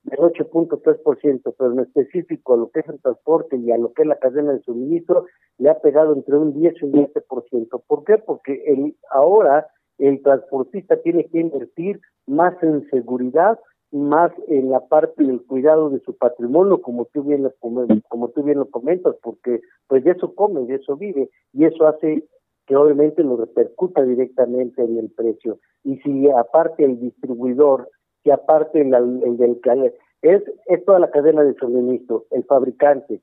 del 0.03 0.19
8.3%, 0.19 1.55
pero 1.57 1.71
en 1.71 1.79
específico 1.79 2.53
a 2.53 2.57
lo 2.57 2.69
que 2.69 2.81
es 2.81 2.89
el 2.89 3.01
transporte 3.01 3.57
y 3.57 3.71
a 3.71 3.77
lo 3.77 3.93
que 3.93 4.01
es 4.01 4.07
la 4.07 4.19
cadena 4.19 4.53
de 4.53 4.61
suministro, 4.61 5.25
le 5.57 5.69
ha 5.69 5.79
pegado 5.79 6.13
entre 6.13 6.37
un 6.37 6.53
10 6.53 6.75
y 6.81 6.85
un 6.85 6.91
20%. 6.93 7.83
¿Por 7.87 8.03
qué? 8.03 8.17
Porque 8.17 8.63
el, 8.65 8.95
ahora 9.11 9.67
el 9.97 10.21
transportista 10.21 10.97
tiene 10.97 11.25
que 11.25 11.39
invertir 11.39 12.01
más 12.27 12.61
en 12.63 12.89
seguridad, 12.89 13.59
más 13.91 14.31
en 14.47 14.71
la 14.71 14.81
parte 14.87 15.23
del 15.23 15.45
cuidado 15.45 15.89
de 15.89 15.99
su 16.01 16.17
patrimonio, 16.17 16.81
como 16.81 17.05
tú 17.05 17.23
bien 17.23 17.43
lo, 17.43 17.53
como 18.09 18.29
tú 18.29 18.43
bien 18.43 18.57
lo 18.57 18.69
comentas, 18.69 19.15
porque 19.21 19.61
pues 19.87 20.03
de 20.03 20.11
eso 20.11 20.33
come, 20.33 20.65
de 20.65 20.75
eso 20.75 20.97
vive, 20.97 21.29
y 21.53 21.65
eso 21.65 21.87
hace 21.87 22.27
que 22.65 22.75
obviamente 22.75 23.23
lo 23.23 23.37
repercuta 23.37 24.03
directamente 24.03 24.83
en 24.83 24.97
el 24.97 25.09
precio. 25.11 25.59
Y 25.83 25.97
si 25.97 26.29
aparte 26.29 26.85
el 26.85 26.99
distribuidor 26.99 27.89
que 28.23 28.31
aparte 28.31 28.81
el, 28.81 28.93
el 28.93 29.37
del 29.37 29.59
es, 30.21 30.41
es 30.67 30.85
toda 30.85 30.99
la 30.99 31.11
cadena 31.11 31.43
de 31.43 31.53
suministro, 31.55 32.25
el 32.31 32.45
fabricante, 32.45 33.21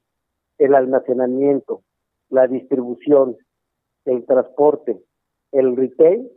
el 0.58 0.74
almacenamiento, 0.74 1.82
la 2.28 2.46
distribución, 2.46 3.36
el 4.04 4.26
transporte, 4.26 5.02
el 5.52 5.76
retail, 5.76 6.30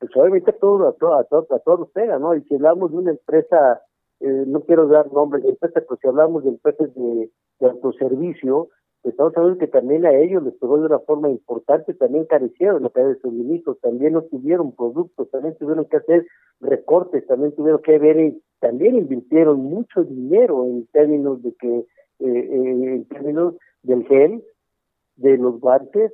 pues 0.00 0.10
obviamente 0.16 0.50
a 0.50 0.58
todos 0.58 0.94
a 0.94 0.98
todo, 0.98 1.14
a 1.14 1.24
todo, 1.24 1.46
a 1.50 1.58
todos 1.60 1.90
pega, 1.90 2.18
¿no? 2.18 2.34
Y 2.34 2.42
si 2.42 2.54
hablamos 2.56 2.90
de 2.90 2.98
una 2.98 3.10
empresa, 3.12 3.80
eh, 4.20 4.44
no 4.46 4.62
quiero 4.62 4.88
dar 4.88 5.10
nombres 5.12 5.44
de 5.44 5.50
empresa, 5.50 5.80
pero 5.80 5.96
si 6.00 6.08
hablamos 6.08 6.42
de 6.42 6.50
empresas 6.50 6.92
de, 6.94 7.30
de 7.60 7.66
autoservicio, 7.66 8.68
estamos 9.04 9.36
hablando 9.36 9.58
que 9.58 9.66
también 9.66 10.06
a 10.06 10.12
ellos 10.12 10.42
les 10.42 10.54
pegó 10.54 10.78
de 10.78 10.86
una 10.86 10.98
forma 11.00 11.28
importante, 11.28 11.94
también 11.94 12.24
carecieron 12.24 12.82
la 12.82 12.90
cadena 12.90 13.14
de 13.14 13.20
suministro, 13.20 13.76
también 13.76 14.14
no 14.14 14.22
tuvieron 14.22 14.72
productos, 14.72 15.30
también 15.30 15.56
tuvieron 15.58 15.84
que 15.86 15.98
hacer 15.98 16.26
recortes, 16.60 17.26
también 17.26 17.54
tuvieron 17.54 17.82
que 17.82 17.98
ver 17.98 18.34
también 18.60 18.96
invirtieron 18.96 19.60
mucho 19.60 20.04
dinero 20.04 20.64
en 20.64 20.86
términos 20.86 21.42
de 21.42 21.54
que, 21.54 21.78
eh, 21.78 21.86
eh, 22.20 22.94
en 22.94 23.04
términos 23.08 23.56
del 23.82 24.06
gel, 24.06 24.42
de 25.16 25.36
los 25.36 25.60
guantes, 25.60 26.12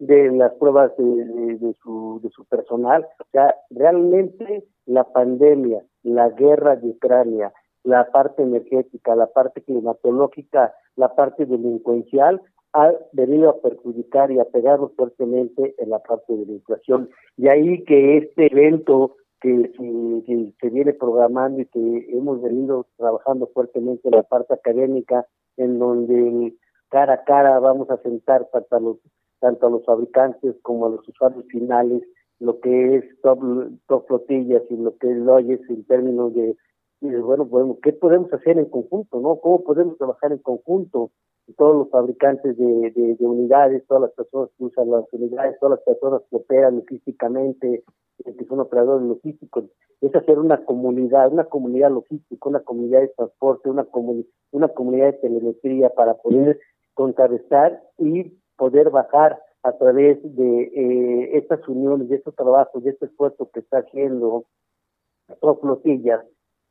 de 0.00 0.32
las 0.32 0.52
pruebas 0.54 0.90
de, 0.96 1.74
su, 1.80 2.20
de 2.22 2.30
su 2.30 2.44
personal. 2.46 3.06
O 3.20 3.24
sea, 3.30 3.54
realmente 3.70 4.64
la 4.86 5.04
pandemia, 5.04 5.84
la 6.02 6.28
guerra 6.30 6.74
de 6.74 6.88
Ucrania, 6.88 7.52
la 7.84 8.10
parte 8.10 8.42
energética, 8.42 9.16
la 9.16 9.26
parte 9.26 9.62
climatológica, 9.62 10.74
la 10.96 11.14
parte 11.14 11.46
delincuencial, 11.46 12.40
ha 12.74 12.90
venido 13.12 13.50
a 13.50 13.60
perjudicar 13.60 14.30
y 14.30 14.38
a 14.38 14.44
pegarnos 14.44 14.92
fuertemente 14.96 15.74
en 15.78 15.90
la 15.90 15.98
parte 15.98 16.34
de 16.34 16.46
la 16.46 16.52
inflación. 16.52 17.10
Y 17.36 17.48
ahí 17.48 17.84
que 17.84 18.18
este 18.18 18.46
evento 18.46 19.16
que, 19.42 20.52
se 20.60 20.70
viene 20.70 20.94
programando 20.94 21.60
y 21.60 21.66
que 21.66 22.06
hemos 22.16 22.40
venido 22.40 22.86
trabajando 22.96 23.48
fuertemente 23.52 24.08
en 24.08 24.16
la 24.16 24.22
parte 24.22 24.54
académica, 24.54 25.26
en 25.56 25.78
donde 25.78 26.54
cara 26.88 27.14
a 27.14 27.24
cara 27.24 27.58
vamos 27.58 27.90
a 27.90 27.98
sentar 27.98 28.48
tanto 28.52 28.76
a 28.76 28.80
los, 28.80 28.96
tanto 29.40 29.66
a 29.66 29.70
los 29.70 29.84
fabricantes 29.84 30.54
como 30.62 30.86
a 30.86 30.90
los 30.90 31.06
usuarios 31.06 31.44
finales, 31.48 32.02
lo 32.38 32.60
que 32.60 32.96
es 32.96 33.04
top, 33.22 33.40
top 33.86 34.06
flotillas 34.06 34.62
y 34.70 34.76
lo 34.76 34.96
que 34.96 35.10
es 35.10 35.16
Loyes 35.16 35.60
en 35.68 35.84
términos 35.84 36.34
de 36.34 36.56
y 37.02 37.10
bueno, 37.16 37.44
bueno, 37.44 37.78
¿qué 37.82 37.92
podemos 37.92 38.32
hacer 38.32 38.58
en 38.58 38.66
conjunto, 38.66 39.20
no? 39.20 39.36
¿Cómo 39.40 39.64
podemos 39.64 39.98
trabajar 39.98 40.30
en 40.30 40.38
conjunto? 40.38 41.10
Todos 41.56 41.74
los 41.74 41.90
fabricantes 41.90 42.56
de, 42.56 42.92
de, 42.92 43.26
unidades, 43.26 43.84
todas 43.88 44.02
las 44.02 44.12
personas 44.12 44.50
que 44.56 44.64
usan 44.64 44.88
las 44.88 45.04
unidades, 45.12 45.58
todas 45.58 45.78
las 45.78 45.84
personas 45.84 46.22
que 46.30 46.36
operan 46.36 46.76
logísticamente, 46.76 47.82
eh, 48.24 48.36
que 48.36 48.44
son 48.44 48.60
operadores 48.60 49.04
logísticos, 49.04 49.64
es 50.00 50.14
hacer 50.14 50.38
una 50.38 50.64
comunidad, 50.64 51.32
una 51.32 51.44
comunidad 51.44 51.90
logística, 51.90 52.48
una 52.48 52.60
comunidad 52.60 53.00
de 53.00 53.08
transporte, 53.08 53.68
una, 53.68 53.84
una 54.52 54.68
comunidad 54.68 55.06
de 55.06 55.12
telemetría 55.14 55.90
para 55.90 56.14
poder 56.14 56.60
contrarrestar 56.94 57.82
y 57.98 58.32
poder 58.56 58.90
bajar 58.90 59.40
a 59.64 59.72
través 59.72 60.20
de 60.22 60.62
eh, 60.62 61.36
estas 61.36 61.66
uniones, 61.68 62.08
de 62.08 62.16
estos 62.16 62.36
trabajos, 62.36 62.84
de 62.84 62.90
este 62.90 63.06
esfuerzo 63.06 63.50
que 63.52 63.58
está 63.58 63.78
haciendo 63.78 64.44
Top 65.40 65.60
Flotillas, 65.60 66.24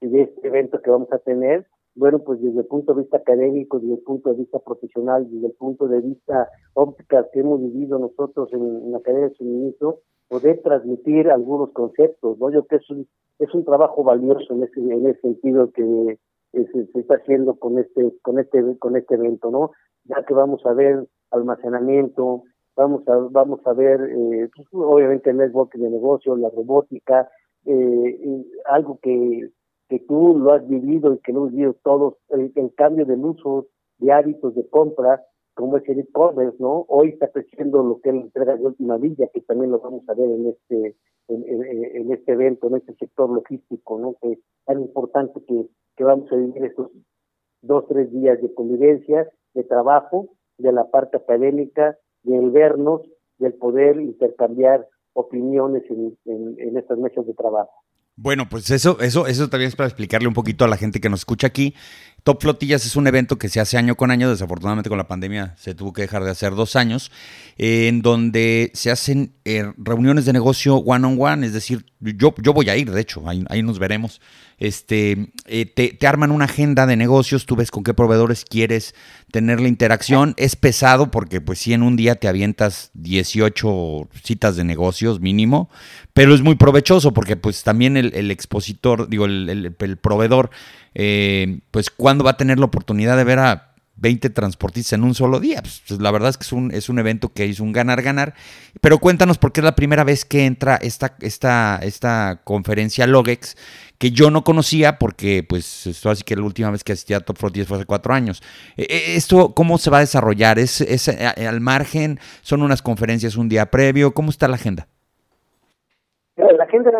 de 0.07 0.23
este 0.23 0.47
evento 0.47 0.81
que 0.81 0.89
vamos 0.89 1.11
a 1.11 1.19
tener, 1.19 1.65
bueno, 1.95 2.19
pues 2.19 2.41
desde 2.41 2.61
el 2.61 2.65
punto 2.65 2.93
de 2.93 3.01
vista 3.01 3.17
académico, 3.17 3.79
desde 3.79 3.95
el 3.95 4.03
punto 4.03 4.29
de 4.29 4.37
vista 4.37 4.59
profesional, 4.59 5.29
desde 5.29 5.47
el 5.47 5.53
punto 5.53 5.87
de 5.87 6.01
vista 6.01 6.49
óptica 6.73 7.27
que 7.31 7.41
hemos 7.41 7.61
vivido 7.61 7.99
nosotros 7.99 8.51
en, 8.53 8.91
la 8.91 9.01
cadena 9.01 9.27
de 9.27 9.35
suministro, 9.35 9.99
poder 10.29 10.61
transmitir 10.61 11.29
algunos 11.29 11.71
conceptos, 11.73 12.39
¿no? 12.39 12.49
Yo 12.49 12.65
creo 12.65 12.79
que 12.79 12.83
es 12.83 12.89
un, 12.89 13.07
es 13.39 13.53
un 13.53 13.65
trabajo 13.65 14.03
valioso 14.03 14.53
en 14.53 14.63
ese, 14.63 14.79
en 14.79 15.05
ese 15.07 15.19
sentido 15.19 15.71
que 15.71 16.17
se, 16.53 16.99
está 16.99 17.15
haciendo 17.15 17.55
con 17.55 17.77
este, 17.77 18.13
con 18.21 18.39
este, 18.39 18.77
con 18.79 18.95
este 18.95 19.15
evento, 19.15 19.51
¿no? 19.51 19.71
Ya 20.05 20.23
que 20.25 20.33
vamos 20.33 20.65
a 20.65 20.73
ver 20.73 21.05
almacenamiento, 21.31 22.43
vamos 22.75 23.05
a, 23.07 23.15
vamos 23.31 23.59
a 23.65 23.73
ver, 23.73 24.01
eh, 24.01 24.49
pues, 24.55 24.67
obviamente 24.71 25.29
el 25.29 25.37
network 25.37 25.73
de 25.75 25.89
negocio, 25.89 26.35
la 26.37 26.49
robótica, 26.49 27.29
eh, 27.65 28.45
algo 28.65 28.97
que 29.01 29.49
que 29.91 29.99
tú 29.99 30.39
lo 30.39 30.53
has 30.53 30.65
vivido 30.69 31.13
y 31.13 31.19
que 31.19 31.33
lo 31.33 31.39
hemos 31.39 31.51
vivido 31.51 31.75
todos, 31.83 32.13
el, 32.29 32.73
cambio 32.75 33.05
del 33.05 33.25
uso 33.25 33.67
de 33.97 34.13
hábitos 34.13 34.55
de 34.55 34.65
compra, 34.69 35.21
como 35.53 35.75
es 35.75 35.89
el 35.89 35.99
e-commerce, 35.99 36.55
¿no? 36.59 36.85
Hoy 36.87 37.09
está 37.09 37.27
creciendo 37.27 37.83
lo 37.83 37.99
que 37.99 38.07
es 38.07 38.15
la 38.15 38.21
entrega 38.21 38.55
de 38.55 38.67
última 38.67 38.95
villa, 38.95 39.27
que 39.33 39.41
también 39.41 39.69
lo 39.69 39.79
vamos 39.79 40.07
a 40.07 40.13
ver 40.13 40.29
en 40.29 40.47
este 40.47 40.95
en, 41.27 42.11
este 42.13 42.31
evento, 42.31 42.67
en 42.67 42.77
este 42.77 42.93
sector 42.95 43.29
logístico, 43.29 43.99
¿no? 43.99 44.15
Que 44.21 44.31
es 44.31 44.39
tan 44.65 44.79
importante 44.79 45.41
que, 45.45 45.67
que 45.97 46.03
vamos 46.05 46.31
a 46.31 46.37
vivir 46.37 46.63
estos 46.63 46.89
dos, 47.61 47.85
tres 47.89 48.09
días 48.13 48.41
de 48.41 48.53
convivencia, 48.53 49.29
de 49.53 49.63
trabajo, 49.65 50.29
de 50.57 50.71
la 50.71 50.89
parte 50.89 51.17
académica, 51.17 51.97
del 52.23 52.49
vernos, 52.49 53.01
del 53.39 53.55
poder 53.55 53.99
intercambiar 53.99 54.87
opiniones 55.13 55.83
en, 55.89 56.77
estas 56.77 56.97
mesas 56.97 57.25
de 57.27 57.33
trabajo. 57.33 57.73
Bueno, 58.15 58.49
pues 58.49 58.69
eso, 58.71 58.99
eso, 58.99 59.25
eso 59.25 59.49
también 59.49 59.69
es 59.69 59.75
para 59.75 59.87
explicarle 59.87 60.27
un 60.27 60.33
poquito 60.33 60.65
a 60.65 60.67
la 60.67 60.77
gente 60.77 60.99
que 60.99 61.09
nos 61.09 61.21
escucha 61.21 61.47
aquí. 61.47 61.75
Top 62.23 62.41
Flotillas 62.41 62.85
es 62.85 62.95
un 62.95 63.07
evento 63.07 63.39
que 63.39 63.49
se 63.49 63.59
hace 63.59 63.77
año 63.77 63.95
con 63.95 64.11
año, 64.11 64.29
desafortunadamente 64.29 64.89
con 64.89 64.97
la 64.99 65.07
pandemia 65.07 65.55
se 65.57 65.73
tuvo 65.73 65.91
que 65.91 66.03
dejar 66.03 66.23
de 66.23 66.29
hacer 66.29 66.53
dos 66.53 66.75
años, 66.75 67.11
eh, 67.57 67.87
en 67.87 68.03
donde 68.03 68.69
se 68.75 68.91
hacen 68.91 69.33
eh, 69.43 69.71
reuniones 69.77 70.25
de 70.25 70.33
negocio 70.33 70.75
one 70.75 71.07
on 71.07 71.17
one, 71.19 71.47
es 71.47 71.53
decir, 71.53 71.85
yo, 71.99 72.35
yo 72.37 72.53
voy 72.53 72.69
a 72.69 72.77
ir, 72.77 72.91
de 72.91 73.01
hecho, 73.01 73.23
ahí, 73.27 73.63
nos 73.63 73.79
veremos. 73.79 74.21
Este, 74.59 75.31
eh, 75.47 75.65
te, 75.65 76.05
arman 76.05 76.29
una 76.29 76.45
agenda 76.45 76.85
de 76.85 76.95
negocios, 76.95 77.47
tú 77.47 77.55
ves 77.55 77.71
con 77.71 77.83
qué 77.83 77.95
proveedores 77.95 78.45
quieres 78.45 78.93
tener 79.31 79.59
la 79.59 79.67
interacción. 79.67 80.35
Es 80.37 80.55
pesado 80.55 81.09
porque 81.09 81.41
pues 81.41 81.57
si 81.57 81.73
en 81.73 81.81
un 81.81 81.95
día 81.95 82.15
te 82.15 82.27
avientas 82.27 82.91
18 82.93 84.09
citas 84.23 84.55
de 84.55 84.63
negocios 84.63 85.19
mínimo, 85.19 85.71
pero 86.13 86.35
es 86.35 86.41
muy 86.41 86.53
provechoso 86.55 87.11
porque 87.11 87.35
pues 87.35 87.63
también 87.63 87.97
el, 87.97 88.29
expositor, 88.29 89.09
digo, 89.09 89.25
el, 89.25 89.75
el 89.79 89.97
proveedor 89.97 90.51
eh, 90.93 91.59
pues 91.71 91.89
cuándo 91.89 92.23
va 92.23 92.31
a 92.31 92.37
tener 92.37 92.59
la 92.59 92.65
oportunidad 92.65 93.17
de 93.17 93.23
ver 93.23 93.39
a 93.39 93.71
20 94.01 94.31
transportistas 94.31 94.93
en 94.93 95.03
un 95.03 95.13
solo 95.13 95.39
día. 95.39 95.61
Pues, 95.61 95.83
pues, 95.87 96.01
la 96.01 96.11
verdad 96.11 96.29
es 96.29 96.37
que 96.37 96.43
es 96.43 96.51
un, 96.51 96.71
es 96.71 96.89
un 96.89 96.99
evento 96.99 97.29
que 97.33 97.45
es 97.45 97.59
un 97.59 97.71
ganar-ganar. 97.71 98.33
Pero 98.81 98.97
cuéntanos 98.97 99.37
por 99.37 99.51
qué 99.51 99.61
es 99.61 99.65
la 99.65 99.75
primera 99.75 100.03
vez 100.03 100.25
que 100.25 100.45
entra 100.45 100.75
esta, 100.75 101.15
esta, 101.21 101.79
esta 101.83 102.41
conferencia 102.43 103.05
Logex, 103.05 103.55
que 103.99 104.11
yo 104.11 104.31
no 104.31 104.43
conocía 104.43 104.97
porque, 104.97 105.45
pues, 105.47 105.85
esto 105.85 106.09
así 106.09 106.23
que 106.23 106.35
la 106.35 106.43
última 106.43 106.71
vez 106.71 106.83
que 106.83 106.93
asistí 106.93 107.13
a 107.13 107.19
Top 107.19 107.37
10 107.51 107.67
fue 107.67 107.77
hace 107.77 107.85
cuatro 107.85 108.13
años. 108.13 108.41
Eh, 108.75 108.87
eh, 108.89 109.15
¿Esto 109.15 109.53
cómo 109.53 109.77
se 109.77 109.91
va 109.91 109.97
a 109.97 110.01
desarrollar? 110.01 110.57
¿Es, 110.57 110.81
¿Es, 110.81 111.07
al 111.07 111.61
margen? 111.61 112.19
¿Son 112.41 112.63
unas 112.63 112.81
conferencias 112.81 113.37
un 113.37 113.49
día 113.49 113.67
previo? 113.67 114.13
¿Cómo 114.13 114.31
está 114.31 114.47
la 114.47 114.55
agenda? 114.55 114.87
La 116.37 116.63
agenda 116.63 116.91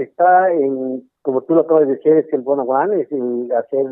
está 0.00 0.50
en 0.52 1.06
como 1.26 1.42
tú 1.42 1.56
lo 1.56 1.62
acabas 1.62 1.88
de 1.88 1.96
decir, 1.96 2.12
es 2.12 2.32
el 2.32 2.42
one 2.44 2.62
one, 2.64 3.00
es 3.00 3.10
el 3.10 3.50
hacer 3.50 3.84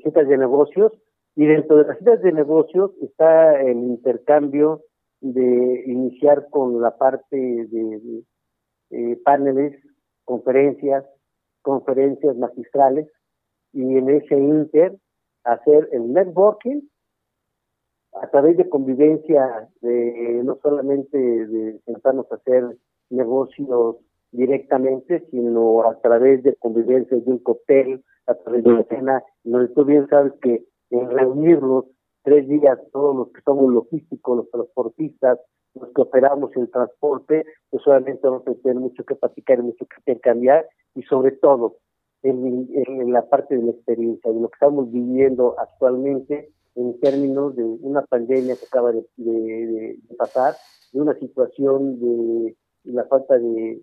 citas 0.00 0.28
de 0.28 0.38
negocios, 0.38 0.92
y 1.34 1.44
dentro 1.44 1.76
de 1.76 1.88
las 1.88 1.98
citas 1.98 2.22
de 2.22 2.30
negocios 2.30 2.92
está 3.02 3.60
el 3.60 3.78
intercambio 3.78 4.82
de 5.20 5.82
iniciar 5.88 6.48
con 6.50 6.80
la 6.80 6.96
parte 6.96 7.36
de, 7.36 8.22
eh, 8.90 9.20
paneles, 9.24 9.76
conferencias, 10.24 11.04
conferencias 11.62 12.36
magistrales, 12.36 13.08
y 13.72 13.96
en 13.98 14.08
ese 14.10 14.38
inter 14.38 14.96
hacer 15.42 15.88
el 15.90 16.12
networking 16.12 16.82
a 18.22 18.28
través 18.28 18.56
de 18.56 18.68
convivencia, 18.68 19.68
de 19.80 20.42
no 20.44 20.60
solamente 20.62 21.18
de 21.18 21.80
sentarnos 21.86 22.30
a 22.30 22.36
hacer 22.36 22.76
negocios 23.10 23.96
directamente, 24.32 25.24
sino 25.30 25.88
a 25.88 26.00
través 26.00 26.42
de 26.42 26.56
convivencia 26.56 27.16
de 27.16 27.30
un 27.30 27.38
cóctel, 27.38 28.02
a 28.26 28.34
través 28.34 28.64
de 28.64 28.70
una 28.70 28.84
cena, 28.84 29.22
donde 29.44 29.68
tú 29.74 29.84
bien 29.84 30.08
sabes 30.08 30.32
que 30.40 30.64
en 30.90 31.10
reunirlos 31.10 31.86
tres 32.22 32.48
días, 32.48 32.78
todos 32.92 33.14
los 33.14 33.32
que 33.32 33.42
somos 33.42 33.72
logísticos, 33.72 34.36
los 34.36 34.50
transportistas, 34.50 35.38
los 35.74 35.88
que 35.92 36.02
operamos 36.02 36.50
el 36.56 36.70
transporte, 36.70 37.44
pues 37.70 37.82
solamente 37.82 38.20
vamos 38.26 38.46
a 38.46 38.54
tener 38.54 38.76
mucho 38.76 39.04
que 39.04 39.14
platicar 39.14 39.62
mucho 39.62 39.86
que 40.04 40.20
cambiar, 40.20 40.66
y 40.94 41.02
sobre 41.02 41.32
todo 41.32 41.76
en, 42.22 42.68
en, 42.72 43.12
la 43.12 43.28
parte 43.28 43.56
de 43.56 43.62
la 43.62 43.70
experiencia, 43.72 44.30
de 44.30 44.40
lo 44.40 44.48
que 44.48 44.56
estamos 44.56 44.90
viviendo 44.90 45.56
actualmente 45.58 46.52
en 46.74 46.98
términos 47.00 47.56
de 47.56 47.64
una 47.64 48.02
pandemia 48.02 48.56
que 48.56 48.66
acaba 48.66 48.92
de, 48.92 49.04
de 49.16 49.98
pasar, 50.16 50.54
de 50.92 51.00
una 51.00 51.14
situación 51.18 51.98
de 52.00 52.56
la 52.84 53.04
falta 53.06 53.38
de 53.38 53.82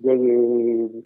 de 0.00 1.04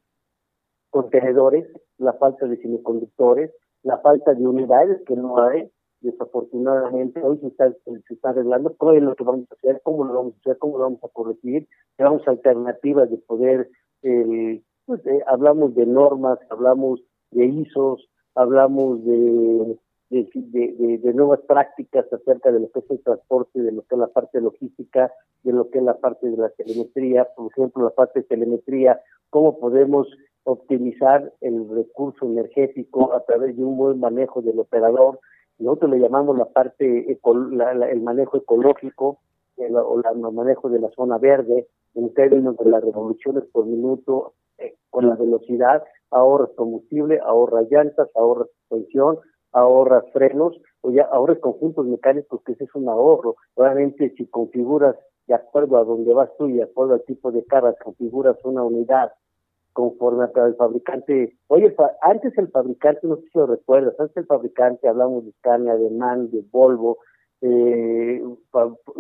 contenedores, 0.91 1.67
la 1.99 2.13
falta 2.15 2.47
de 2.47 2.57
semiconductores, 2.57 3.51
la 3.83 3.99
falta 3.99 4.35
de 4.35 4.47
unidades 4.47 5.03
que 5.07 5.17
no 5.17 5.39
hay, 5.43 5.71
desafortunadamente 6.01 7.21
hoy 7.23 7.39
se 7.39 7.49
está, 7.49 7.71
se 7.85 8.15
está 8.15 8.31
arreglando, 8.31 8.75
¿cómo 8.77 8.93
es 8.93 9.03
lo 9.03 9.15
que 9.15 9.25
vamos 9.25 9.47
a 9.51 9.55
hacer? 9.55 9.81
¿Cómo 9.83 10.05
lo 10.05 10.15
vamos 10.15 10.35
a 10.35 10.37
hacer? 10.39 10.59
¿Cómo 10.59 10.79
lo 10.79 10.85
vamos 10.85 11.05
a 11.05 11.09
corregir? 11.09 11.67
Tenemos 11.97 12.27
alternativas 12.29 13.11
de 13.11 13.19
poder, 13.19 13.71
eh, 14.03 14.63
pues, 14.87 15.05
eh, 15.07 15.23
hablamos 15.27 15.75
de 15.75 15.87
normas, 15.87 16.39
hablamos 16.51 17.01
de 17.31 17.47
ISOs, 17.47 18.09
hablamos 18.35 19.05
de 19.05 19.79
de, 20.23 20.99
de, 20.99 21.15
nuevas 21.15 21.41
prácticas 21.43 22.11
acerca 22.13 22.53
de 22.53 22.61
lo 22.61 22.71
que 22.71 22.81
es 22.81 22.91
el 22.91 23.03
transporte, 23.03 23.61
de 23.61 23.73
lo 23.73 23.83
que 23.83 23.95
es 23.95 23.99
la 23.99 24.07
parte 24.07 24.41
logística, 24.41 25.13
de 25.43 25.53
lo 25.53 25.71
que 25.71 25.79
es 25.79 25.85
la 25.85 25.99
parte 25.99 26.31
de 26.31 26.37
la 26.37 26.51
telemetría, 26.51 27.29
por 27.37 27.51
ejemplo, 27.51 27.85
la 27.85 27.91
parte 27.91 28.21
de 28.21 28.27
telemetría, 28.27 29.01
cómo 29.31 29.59
podemos 29.59 30.09
optimizar 30.45 31.33
el 31.41 31.69
recurso 31.69 32.27
energético 32.27 33.15
a 33.15 33.25
través 33.25 33.57
de 33.57 33.65
un 33.65 33.77
buen 33.77 33.99
manejo 33.99 34.43
del 34.43 34.61
operador. 34.61 35.19
Nosotros 35.59 35.91
le 35.91 35.99
llamamos 35.99 36.39
la 36.39 36.47
parte, 36.47 37.07
el 37.11 38.01
manejo 38.03 38.37
ecológico 38.37 39.19
el, 39.57 39.77
o 39.77 40.01
el 40.01 40.21
manejo 40.33 40.69
de 40.69 40.81
la 40.81 40.91
zona 40.91 41.19
verde 41.19 41.67
en 41.95 42.13
términos 42.15 42.57
de 42.57 42.71
las 42.71 42.83
revoluciones 42.83 43.45
por 43.53 43.67
minuto 43.67 44.35
eh, 44.59 44.75
con 44.91 45.09
la 45.09 45.17
velocidad, 45.17 45.83
ahorras 46.11 46.51
combustible, 46.57 47.21
ahorra 47.25 47.63
llantas, 47.71 48.09
ahorra 48.15 48.47
suspensión, 48.47 49.19
ahorras 49.55 50.05
frenos 50.13 50.61
o 50.83 50.91
ya 50.91 51.05
ahorras 51.05 51.39
conjuntos 51.39 51.87
mecánicos, 51.87 52.43
que 52.45 52.53
ese 52.53 52.65
es 52.65 52.75
un 52.75 52.89
ahorro. 52.89 53.37
Obviamente, 53.55 54.13
si 54.17 54.27
configuras 54.27 54.97
de 55.27 55.35
acuerdo 55.35 55.79
a 55.79 55.85
donde 55.85 56.13
vas 56.13 56.31
tú 56.37 56.49
y 56.49 56.55
de 56.55 56.65
acuerdo 56.65 56.95
al 56.95 57.05
tipo 57.05 57.33
de 57.33 57.45
carga, 57.45 57.75
configuras 57.83 58.37
una 58.45 58.63
unidad 58.63 59.13
conforme 59.73 60.25
a 60.25 60.47
el 60.47 60.55
fabricante. 60.57 61.37
Oye, 61.49 61.75
antes 62.03 62.37
el 62.39 62.49
fabricante, 62.49 63.07
no 63.07 63.17
sé 63.17 63.23
si 63.23 63.39
lo 63.39 63.47
recuerdas, 63.47 63.99
antes 63.99 64.17
el 64.17 64.27
fabricante, 64.27 64.89
hablamos 64.89 65.25
de 65.25 65.33
Scania, 65.33 65.77
de 65.77 65.91
MAN, 65.91 66.31
de 66.31 66.45
Volvo, 66.51 66.99
eh, 67.41 68.23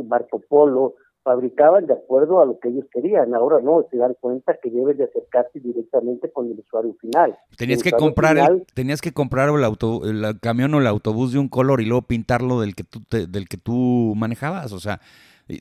Marco 0.05 0.41
Polo, 0.49 0.95
fabricaban 1.25 1.87
de 1.87 1.95
acuerdo 1.95 2.41
a 2.41 2.45
lo 2.45 2.61
que 2.61 2.69
ellos 2.69 2.85
querían. 2.93 3.35
Ahora 3.35 3.59
no, 3.61 3.85
se 3.91 3.97
dan 3.97 4.15
cuenta 4.21 4.57
que 4.63 4.71
debes 4.71 4.99
de 4.99 5.05
acercarte 5.05 5.59
directamente 5.59 6.31
con 6.31 6.47
el 6.47 6.59
usuario 6.59 6.95
final. 7.01 7.37
Tenías 7.57 7.83
que 7.83 7.91
comprar 7.93 8.37
el, 8.37 8.65
tenías 8.75 9.01
que 9.01 9.13
comprar 9.13 9.49
el, 9.49 9.65
auto, 9.65 10.03
el 10.05 10.39
camión 10.41 10.75
o 10.75 10.79
el 10.79 10.87
autobús 10.87 11.33
de 11.33 11.39
un 11.39 11.49
color 11.49 11.81
y 11.81 11.87
luego 11.87 12.03
pintarlo 12.03 12.61
del 12.61 12.75
que 12.75 12.85
tú 12.85 13.01
del 13.11 13.49
que 13.49 13.57
tú 13.57 14.13
manejabas, 14.17 14.73
o 14.73 14.79
sea, 14.79 15.01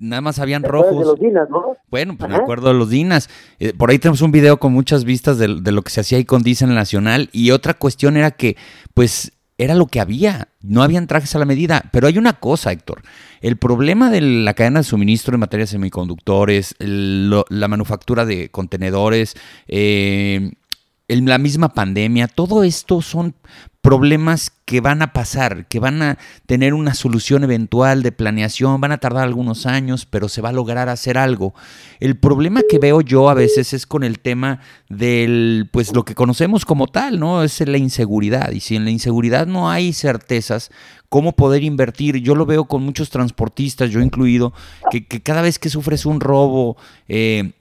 nada 0.01 0.21
más 0.21 0.37
habían 0.39 0.63
rojos. 0.63 0.99
De 0.99 1.05
los 1.05 1.19
dinas, 1.19 1.49
¿no? 1.49 1.77
Bueno, 1.89 2.15
pues 2.19 2.29
me 2.29 2.35
acuerdo 2.35 2.67
de 2.67 2.73
los 2.73 2.89
dinas. 2.89 3.29
Eh, 3.59 3.73
por 3.73 3.89
ahí 3.89 3.99
tenemos 3.99 4.21
un 4.21 4.31
video 4.31 4.57
con 4.57 4.73
muchas 4.73 5.05
vistas 5.05 5.37
de, 5.37 5.61
de 5.61 5.71
lo 5.71 5.81
que 5.81 5.91
se 5.91 6.01
hacía 6.01 6.17
ahí 6.17 6.25
con 6.25 6.43
Diesel 6.43 6.75
Nacional 6.75 7.29
y 7.31 7.51
otra 7.51 7.73
cuestión 7.73 8.17
era 8.17 8.31
que 8.31 8.57
pues 8.93 9.31
era 9.57 9.75
lo 9.75 9.85
que 9.85 10.01
había, 10.01 10.49
no 10.63 10.81
habían 10.81 11.05
trajes 11.05 11.35
a 11.35 11.39
la 11.39 11.45
medida. 11.45 11.83
Pero 11.91 12.07
hay 12.07 12.17
una 12.17 12.33
cosa, 12.33 12.71
Héctor, 12.71 13.03
el 13.41 13.57
problema 13.57 14.09
de 14.09 14.21
la 14.21 14.55
cadena 14.55 14.79
de 14.79 14.85
suministro 14.85 15.35
en 15.35 15.41
materia 15.41 15.65
de 15.65 15.71
semiconductores, 15.71 16.75
la 16.79 17.67
manufactura 17.67 18.25
de 18.25 18.49
contenedores, 18.49 19.35
eh, 19.67 20.51
la 21.07 21.37
misma 21.37 21.69
pandemia, 21.73 22.27
todo 22.27 22.63
esto 22.63 23.01
son 23.01 23.35
problemas 23.83 24.49
que 24.63 24.79
van 24.79 25.01
a 25.01 25.11
pasar, 25.11 25.67
que 25.67 25.77
van 25.77 26.01
a 26.01 26.17
tener 26.45 26.73
una 26.73 26.93
solución 26.93 27.43
eventual 27.43 28.01
de 28.01 28.13
planeación, 28.13 28.79
van 28.79 28.93
a 28.93 28.97
tardar 28.97 29.25
algunos 29.25 29.65
años, 29.65 30.05
pero 30.05 30.29
se 30.29 30.41
va 30.41 30.49
a 30.49 30.53
lograr 30.53 30.87
hacer 30.87 31.17
algo. 31.17 31.53
El 31.99 32.17
problema 32.17 32.61
que 32.67 32.79
veo 32.79 33.01
yo 33.01 33.29
a 33.29 33.33
veces 33.33 33.73
es 33.73 33.85
con 33.85 34.05
el 34.05 34.19
tema 34.19 34.61
del, 34.87 35.67
pues 35.69 35.93
lo 35.93 36.05
que 36.05 36.15
conocemos 36.15 36.63
como 36.63 36.87
tal, 36.87 37.19
¿no? 37.19 37.43
Es 37.43 37.59
la 37.59 37.77
inseguridad. 37.77 38.51
Y 38.51 38.61
si 38.61 38.77
en 38.77 38.85
la 38.85 38.91
inseguridad 38.91 39.47
no 39.47 39.69
hay 39.69 39.91
certezas, 39.91 40.71
¿cómo 41.09 41.33
poder 41.33 41.61
invertir? 41.61 42.21
Yo 42.21 42.35
lo 42.35 42.45
veo 42.45 42.63
con 42.63 42.83
muchos 42.83 43.09
transportistas, 43.09 43.91
yo 43.91 43.99
incluido, 43.99 44.53
que, 44.91 45.05
cada 45.05 45.41
vez 45.41 45.59
que 45.59 45.69
sufres 45.69 46.05
un 46.05 46.21
robo, 46.21 46.77
eh, 47.09 47.51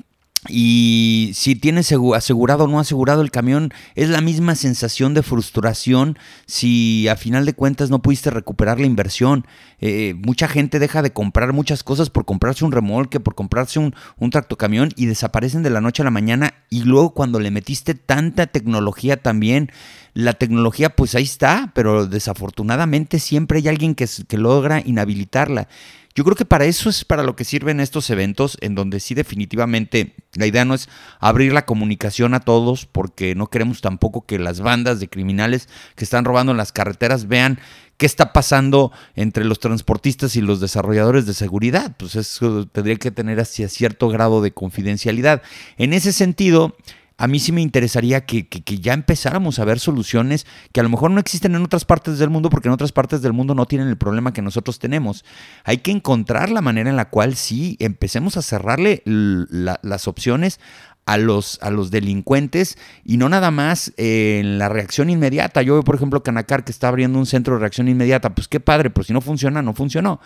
y 0.48 1.30
si 1.34 1.54
tienes 1.54 1.92
asegurado 1.92 2.64
o 2.64 2.66
no 2.66 2.80
asegurado 2.80 3.22
el 3.22 3.30
camión, 3.30 3.72
es 3.94 4.08
la 4.08 4.20
misma 4.20 4.56
sensación 4.56 5.14
de 5.14 5.22
frustración 5.22 6.18
si 6.46 7.06
a 7.06 7.14
final 7.14 7.46
de 7.46 7.54
cuentas 7.54 7.90
no 7.90 8.02
pudiste 8.02 8.30
recuperar 8.30 8.80
la 8.80 8.86
inversión. 8.86 9.46
Eh, 9.80 10.14
mucha 10.16 10.48
gente 10.48 10.80
deja 10.80 11.00
de 11.00 11.12
comprar 11.12 11.52
muchas 11.52 11.84
cosas 11.84 12.10
por 12.10 12.24
comprarse 12.24 12.64
un 12.64 12.72
remolque, 12.72 13.20
por 13.20 13.36
comprarse 13.36 13.78
un, 13.78 13.94
un 14.18 14.30
tractocamión 14.30 14.90
y 14.96 15.06
desaparecen 15.06 15.62
de 15.62 15.70
la 15.70 15.80
noche 15.80 16.02
a 16.02 16.04
la 16.04 16.10
mañana 16.10 16.54
y 16.70 16.82
luego 16.82 17.14
cuando 17.14 17.38
le 17.38 17.52
metiste 17.52 17.94
tanta 17.94 18.48
tecnología 18.48 19.18
también, 19.18 19.70
la 20.12 20.32
tecnología 20.32 20.90
pues 20.90 21.14
ahí 21.14 21.22
está, 21.22 21.70
pero 21.74 22.06
desafortunadamente 22.06 23.20
siempre 23.20 23.58
hay 23.58 23.68
alguien 23.68 23.94
que, 23.94 24.08
que 24.26 24.38
logra 24.38 24.82
inhabilitarla. 24.84 25.68
Yo 26.14 26.24
creo 26.24 26.36
que 26.36 26.44
para 26.44 26.66
eso 26.66 26.90
es 26.90 27.04
para 27.04 27.22
lo 27.22 27.36
que 27.36 27.44
sirven 27.44 27.80
estos 27.80 28.10
eventos, 28.10 28.58
en 28.60 28.74
donde 28.74 29.00
sí 29.00 29.14
definitivamente 29.14 30.14
la 30.34 30.46
idea 30.46 30.64
no 30.64 30.74
es 30.74 30.88
abrir 31.20 31.52
la 31.52 31.64
comunicación 31.64 32.34
a 32.34 32.40
todos, 32.40 32.86
porque 32.86 33.34
no 33.34 33.46
queremos 33.46 33.80
tampoco 33.80 34.26
que 34.26 34.38
las 34.38 34.60
bandas 34.60 35.00
de 35.00 35.08
criminales 35.08 35.68
que 35.94 36.04
están 36.04 36.24
robando 36.24 36.52
en 36.52 36.58
las 36.58 36.72
carreteras 36.72 37.28
vean 37.28 37.58
qué 37.96 38.06
está 38.06 38.32
pasando 38.32 38.92
entre 39.14 39.44
los 39.44 39.60
transportistas 39.60 40.36
y 40.36 40.40
los 40.40 40.60
desarrolladores 40.60 41.24
de 41.24 41.34
seguridad. 41.34 41.94
Pues 41.96 42.16
eso 42.16 42.66
tendría 42.66 42.96
que 42.96 43.10
tener 43.10 43.40
hacia 43.40 43.68
cierto 43.68 44.08
grado 44.08 44.42
de 44.42 44.52
confidencialidad. 44.52 45.42
En 45.78 45.92
ese 45.92 46.12
sentido, 46.12 46.76
a 47.22 47.28
mí 47.28 47.38
sí 47.38 47.52
me 47.52 47.60
interesaría 47.60 48.26
que, 48.26 48.48
que, 48.48 48.78
ya 48.80 48.94
empezáramos 48.94 49.60
a 49.60 49.64
ver 49.64 49.78
soluciones 49.78 50.44
que 50.72 50.80
a 50.80 50.82
lo 50.82 50.88
mejor 50.88 51.12
no 51.12 51.20
existen 51.20 51.54
en 51.54 51.62
otras 51.62 51.84
partes 51.84 52.18
del 52.18 52.30
mundo 52.30 52.50
porque 52.50 52.66
en 52.66 52.74
otras 52.74 52.90
partes 52.90 53.22
del 53.22 53.32
mundo 53.32 53.54
no 53.54 53.64
tienen 53.64 53.86
el 53.86 53.96
problema 53.96 54.32
que 54.32 54.42
nosotros 54.42 54.80
tenemos. 54.80 55.24
Hay 55.62 55.78
que 55.78 55.92
encontrar 55.92 56.50
la 56.50 56.62
manera 56.62 56.90
en 56.90 56.96
la 56.96 57.10
cual 57.10 57.36
sí 57.36 57.76
empecemos 57.78 58.36
a 58.36 58.42
cerrarle 58.42 59.04
las 59.04 60.08
opciones 60.08 60.58
a 61.06 61.16
los, 61.16 61.60
a 61.62 61.70
los 61.70 61.92
delincuentes 61.92 62.76
y 63.04 63.18
no 63.18 63.28
nada 63.28 63.52
más 63.52 63.92
en 63.98 64.58
la 64.58 64.68
reacción 64.68 65.08
inmediata. 65.08 65.62
Yo 65.62 65.74
veo, 65.74 65.84
por 65.84 65.94
ejemplo, 65.94 66.24
Canacar 66.24 66.64
que 66.64 66.72
está 66.72 66.88
abriendo 66.88 67.20
un 67.20 67.26
centro 67.26 67.54
de 67.54 67.60
reacción 67.60 67.86
inmediata. 67.86 68.34
Pues 68.34 68.48
qué 68.48 68.58
padre, 68.58 68.90
pero 68.90 69.04
si 69.04 69.12
no 69.12 69.20
funciona, 69.20 69.62
no 69.62 69.74
funcionó. 69.74 70.18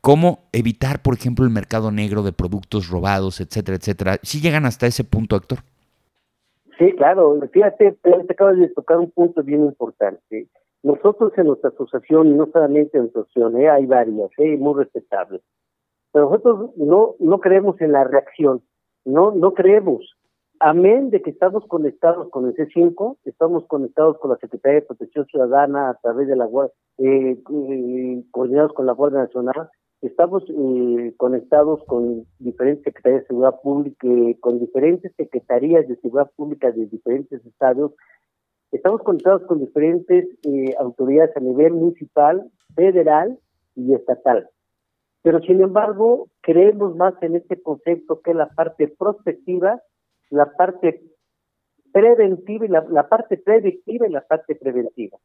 ¿Cómo 0.00 0.48
evitar, 0.50 1.00
por 1.00 1.14
ejemplo, 1.14 1.44
el 1.44 1.52
mercado 1.52 1.92
negro 1.92 2.24
de 2.24 2.32
productos 2.32 2.88
robados, 2.88 3.40
etcétera, 3.40 3.76
etcétera? 3.76 4.18
¿Si 4.24 4.40
llegan 4.40 4.66
hasta 4.66 4.88
ese 4.88 5.04
punto, 5.04 5.36
Héctor? 5.36 5.62
Sí, 6.80 6.92
claro. 6.94 7.38
Fíjate, 7.52 7.92
te 7.92 8.32
acabas 8.32 8.56
de 8.56 8.68
tocar 8.68 8.96
un 8.96 9.10
punto 9.10 9.42
bien 9.42 9.66
importante. 9.66 10.48
Nosotros 10.82 11.30
en 11.36 11.48
nuestra 11.48 11.68
asociación, 11.68 12.28
y 12.28 12.30
no 12.30 12.46
solamente 12.50 12.96
en 12.96 13.02
nuestra 13.02 13.20
asociación, 13.20 13.60
¿eh? 13.60 13.68
hay 13.68 13.84
varias, 13.84 14.30
¿eh? 14.38 14.56
muy 14.56 14.82
respetables, 14.82 15.42
pero 16.10 16.30
nosotros 16.30 16.70
no, 16.76 17.16
no 17.18 17.38
creemos 17.38 17.78
en 17.82 17.92
la 17.92 18.04
reacción, 18.04 18.62
no, 19.04 19.30
no 19.30 19.52
creemos. 19.52 20.16
Amén 20.58 21.10
de 21.10 21.20
que 21.20 21.30
estamos 21.30 21.66
conectados 21.66 22.30
con 22.30 22.46
el 22.46 22.54
C5, 22.54 23.18
estamos 23.26 23.66
conectados 23.66 24.18
con 24.18 24.30
la 24.30 24.38
Secretaría 24.38 24.80
de 24.80 24.86
Protección 24.86 25.26
Ciudadana 25.26 25.90
a 25.90 25.94
través 26.00 26.28
de 26.28 26.36
la 26.36 26.46
eh, 26.46 27.36
eh, 27.38 28.22
coordinados 28.30 28.72
con 28.72 28.86
la 28.86 28.92
Guardia 28.92 29.20
Nacional, 29.20 29.68
Estamos 30.02 30.42
eh, 30.48 31.12
conectados 31.18 31.84
con 31.84 32.24
diferentes 32.38 32.84
secretarías 32.84 33.22
de 33.22 33.26
seguridad 33.26 33.60
pública, 33.60 34.08
con 34.40 34.58
diferentes 34.58 35.12
secretarías 35.14 35.86
de 35.88 35.96
seguridad 35.96 36.30
pública 36.36 36.70
de 36.70 36.86
diferentes 36.86 37.44
estados. 37.44 37.92
Estamos 38.72 39.02
conectados 39.02 39.42
con 39.46 39.60
diferentes 39.60 40.26
eh, 40.44 40.74
autoridades 40.78 41.36
a 41.36 41.40
nivel 41.40 41.74
municipal, 41.74 42.50
federal 42.74 43.38
y 43.74 43.92
estatal. 43.92 44.48
Pero 45.22 45.40
sin 45.40 45.60
embargo, 45.60 46.28
creemos 46.40 46.96
más 46.96 47.12
en 47.22 47.36
este 47.36 47.60
concepto 47.60 48.22
que 48.22 48.32
la 48.32 48.48
parte 48.48 48.88
prospectiva, 48.88 49.82
la 50.30 50.50
parte 50.56 51.02
preventiva 51.92 52.64
y 52.64 52.68
la, 52.68 52.86
la 52.88 53.06
parte 53.06 53.36
predictiva 53.36 54.08
y 54.08 54.12
la 54.12 54.22
parte 54.22 54.54
preventiva. 54.54 55.18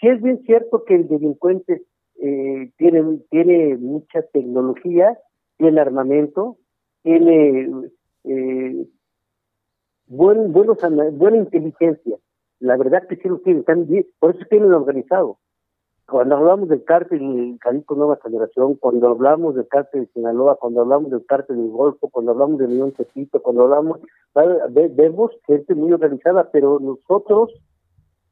Si 0.00 0.08
es 0.08 0.22
bien 0.22 0.40
cierto 0.44 0.84
que 0.84 0.94
el 0.94 1.08
delincuente 1.08 1.82
eh, 2.20 2.72
tiene, 2.76 3.20
tiene 3.30 3.76
mucha 3.76 4.22
tecnología, 4.32 5.18
tiene 5.56 5.80
armamento, 5.80 6.56
tiene 7.02 7.70
eh, 8.24 8.86
buen, 10.06 10.52
buenos, 10.52 10.78
buena 11.12 11.36
inteligencia. 11.36 12.16
La 12.60 12.76
verdad 12.76 13.06
que 13.06 13.16
sí 13.16 13.28
lo 13.28 13.38
tienen, 13.38 13.60
están 13.60 13.86
bien, 13.86 14.06
por 14.18 14.34
eso 14.34 14.44
tienen 14.50 14.72
organizado. 14.72 15.38
Cuando 16.06 16.36
hablamos 16.36 16.70
del 16.70 16.84
cártel 16.84 17.58
Jalisco 17.60 17.94
Nueva 17.94 18.18
Generación, 18.22 18.76
cuando 18.76 19.08
hablamos 19.08 19.54
del 19.54 19.68
cártel 19.68 20.06
de 20.06 20.12
Sinaloa, 20.12 20.56
cuando 20.56 20.80
hablamos 20.80 21.10
del 21.10 21.24
cártel 21.26 21.56
del 21.58 21.70
Golfo, 21.70 22.08
cuando 22.08 22.32
hablamos 22.32 22.58
del 22.58 22.74
León 22.74 22.92
Tepito, 22.92 23.42
cuando 23.42 23.64
hablamos, 23.64 24.00
vemos 24.72 25.32
gente 25.46 25.74
muy 25.74 25.92
organizada, 25.92 26.50
pero 26.50 26.80
nosotros 26.80 27.52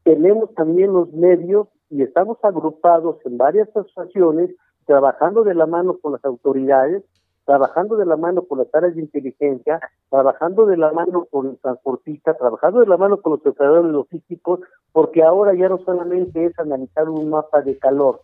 tenemos 0.05 0.55
también 0.55 0.93
los 0.95 1.13
medios 1.13 1.69
y 1.91 2.03
estamos 2.03 2.39
agrupados 2.43 3.19
en 3.25 3.39
varias 3.39 3.69
asociaciones 3.77 4.51
trabajando 4.87 5.43
de 5.43 5.55
la 5.55 5.67
mano 5.67 5.99
con 5.99 6.13
las 6.13 6.25
autoridades, 6.25 7.05
trabajando 7.45 7.97
de 7.97 8.07
la 8.07 8.17
mano 8.17 8.43
con 8.43 8.59
las 8.59 8.75
áreas 8.75 8.95
de 8.95 9.03
inteligencia, 9.03 9.81
trabajando 10.11 10.67
de 10.67 10.77
la 10.77 10.93
mano 10.93 11.27
con 11.31 11.49
el 11.49 11.59
transportista, 11.59 12.35
trabajando 12.35 12.81
de 12.81 12.87
la 12.87 12.97
mano 12.97 13.21
con 13.21 13.33
los 13.33 13.47
operadores 13.47 13.91
logísticos, 13.91 14.61
porque 14.93 15.23
ahora 15.23 15.55
ya 15.55 15.69
no 15.69 15.79
solamente 15.79 16.47
es 16.47 16.59
analizar 16.59 17.09
un 17.09 17.31
mapa 17.31 17.63
de 17.63 17.79
calor. 17.79 18.21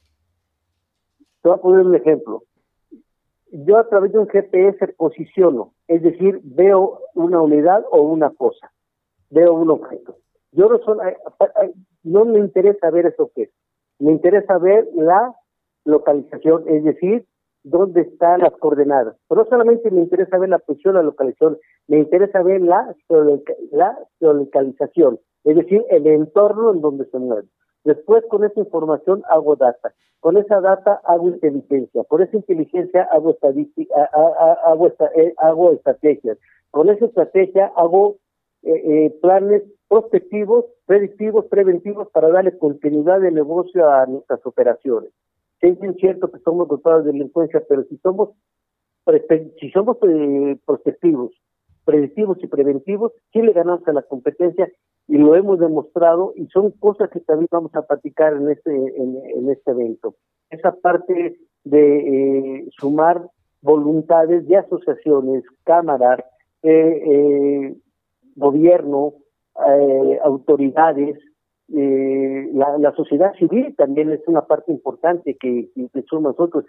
Te 1.43 1.49
voy 1.49 1.59
a 1.59 1.63
poner 1.63 1.87
un 1.87 1.95
ejemplo. 1.95 2.43
Yo 3.53 3.77
a 3.77 3.89
través 3.89 4.13
de 4.13 4.19
un 4.19 4.29
GPS 4.29 4.89
posiciono, 4.97 5.73
es 5.87 6.03
decir, 6.03 6.41
veo 6.43 7.01
una 7.15 7.41
unidad 7.41 7.85
o 7.91 8.01
una 8.01 8.31
cosa, 8.31 8.73
veo 9.31 9.53
un 9.53 9.71
objeto. 9.71 10.17
Yo 10.53 10.69
no, 10.69 10.79
son, 10.79 10.99
no 12.03 12.25
me 12.25 12.39
interesa 12.39 12.91
ver 12.91 13.07
eso 13.07 13.31
que 13.35 13.43
es. 13.45 13.51
Me 13.99 14.13
interesa 14.13 14.59
ver 14.59 14.89
la 14.95 15.35
localización, 15.85 16.65
es 16.67 16.85
decir, 16.85 17.27
dónde 17.65 18.03
están 18.03 18.41
las 18.41 18.53
coordenadas. 18.55 19.17
Pero 19.29 19.43
no 19.43 19.49
solamente 19.49 19.91
me 19.91 20.01
interesa 20.01 20.39
ver 20.39 20.49
la 20.49 20.59
posición, 20.59 20.95
la 20.95 21.03
localización, 21.03 21.59
me 21.89 21.99
interesa 21.99 22.43
ver 22.43 22.61
la, 22.61 22.95
la 23.71 23.99
localización, 24.21 25.21
es 25.45 25.57
decir, 25.57 25.85
el 25.91 26.07
entorno 26.07 26.73
en 26.73 26.81
donde 26.81 27.05
se 27.07 27.19
mueve. 27.19 27.49
Después 27.85 28.25
con 28.29 28.45
esa 28.45 28.61
información 28.61 29.23
hago 29.29 29.57
data, 29.57 29.93
con 30.21 30.37
esa 30.37 30.61
data 30.61 31.01
hago 31.05 31.29
inteligencia, 31.29 32.05
con 32.05 32.23
esa 32.23 32.37
inteligencia 32.37 33.09
hago 33.11 33.33
estadística, 33.33 34.09
hago, 34.65 34.87
eh, 35.17 35.35
hago 35.39 35.73
estrategias, 35.73 36.39
con 36.71 36.89
esa 36.91 37.07
estrategia 37.07 37.73
hago 37.77 38.17
eh, 38.63 38.73
eh, 38.73 39.19
planes 39.21 39.65
prospectivos, 39.93 40.65
predictivos, 40.87 41.45
preventivos 41.51 42.09
para 42.15 42.31
darle 42.31 42.57
continuidad 42.57 43.21
de 43.21 43.31
negocio 43.31 43.91
a 43.91 44.07
nuestras 44.07 44.41
operaciones. 44.47 45.11
Es 45.61 45.79
bien 45.79 45.95
cierto 45.97 46.33
que 46.33 46.39
somos 46.39 46.67
dotados 46.67 47.05
de 47.05 47.13
delincuencia, 47.13 47.63
pero 47.69 47.85
si 47.85 47.99
somos 47.99 48.31
si 49.61 49.71
somos 49.71 49.99
eh, 50.09 50.57
prospectivos, 50.65 51.33
predictivos 51.85 52.39
y 52.43 52.47
preventivos, 52.47 53.13
sí 53.35 53.43
le 53.43 53.53
ganamos 53.53 53.87
a 53.87 53.93
la 53.93 54.01
competencia 54.01 54.67
y 55.09 55.19
lo 55.19 55.35
hemos 55.35 55.59
demostrado 55.59 56.33
y 56.37 56.47
son 56.47 56.71
cosas 56.71 57.11
que 57.11 57.21
también 57.21 57.49
vamos 57.51 57.75
a 57.75 57.83
platicar 57.83 58.33
en 58.33 58.49
este 58.51 58.71
en, 58.75 59.51
este 59.51 59.73
evento. 59.73 60.15
Esa 60.49 60.73
parte 60.73 61.37
de 61.65 61.99
eh, 61.99 62.69
sumar 62.79 63.29
voluntades 63.61 64.49
de 64.49 64.57
asociaciones, 64.57 65.45
cámaras, 65.65 66.21
eh, 66.63 67.77
gobierno, 68.37 69.17
eh, 69.67 70.19
autoridades, 70.25 71.19
eh, 71.75 72.51
la, 72.53 72.93
sociedad 72.95 73.33
civil 73.35 73.75
también 73.77 74.11
es 74.11 74.21
una 74.27 74.43
parte 74.43 74.73
importante 74.73 75.37
que, 75.41 75.71
que 75.75 76.03
somos 76.09 76.37
nosotros. 76.37 76.65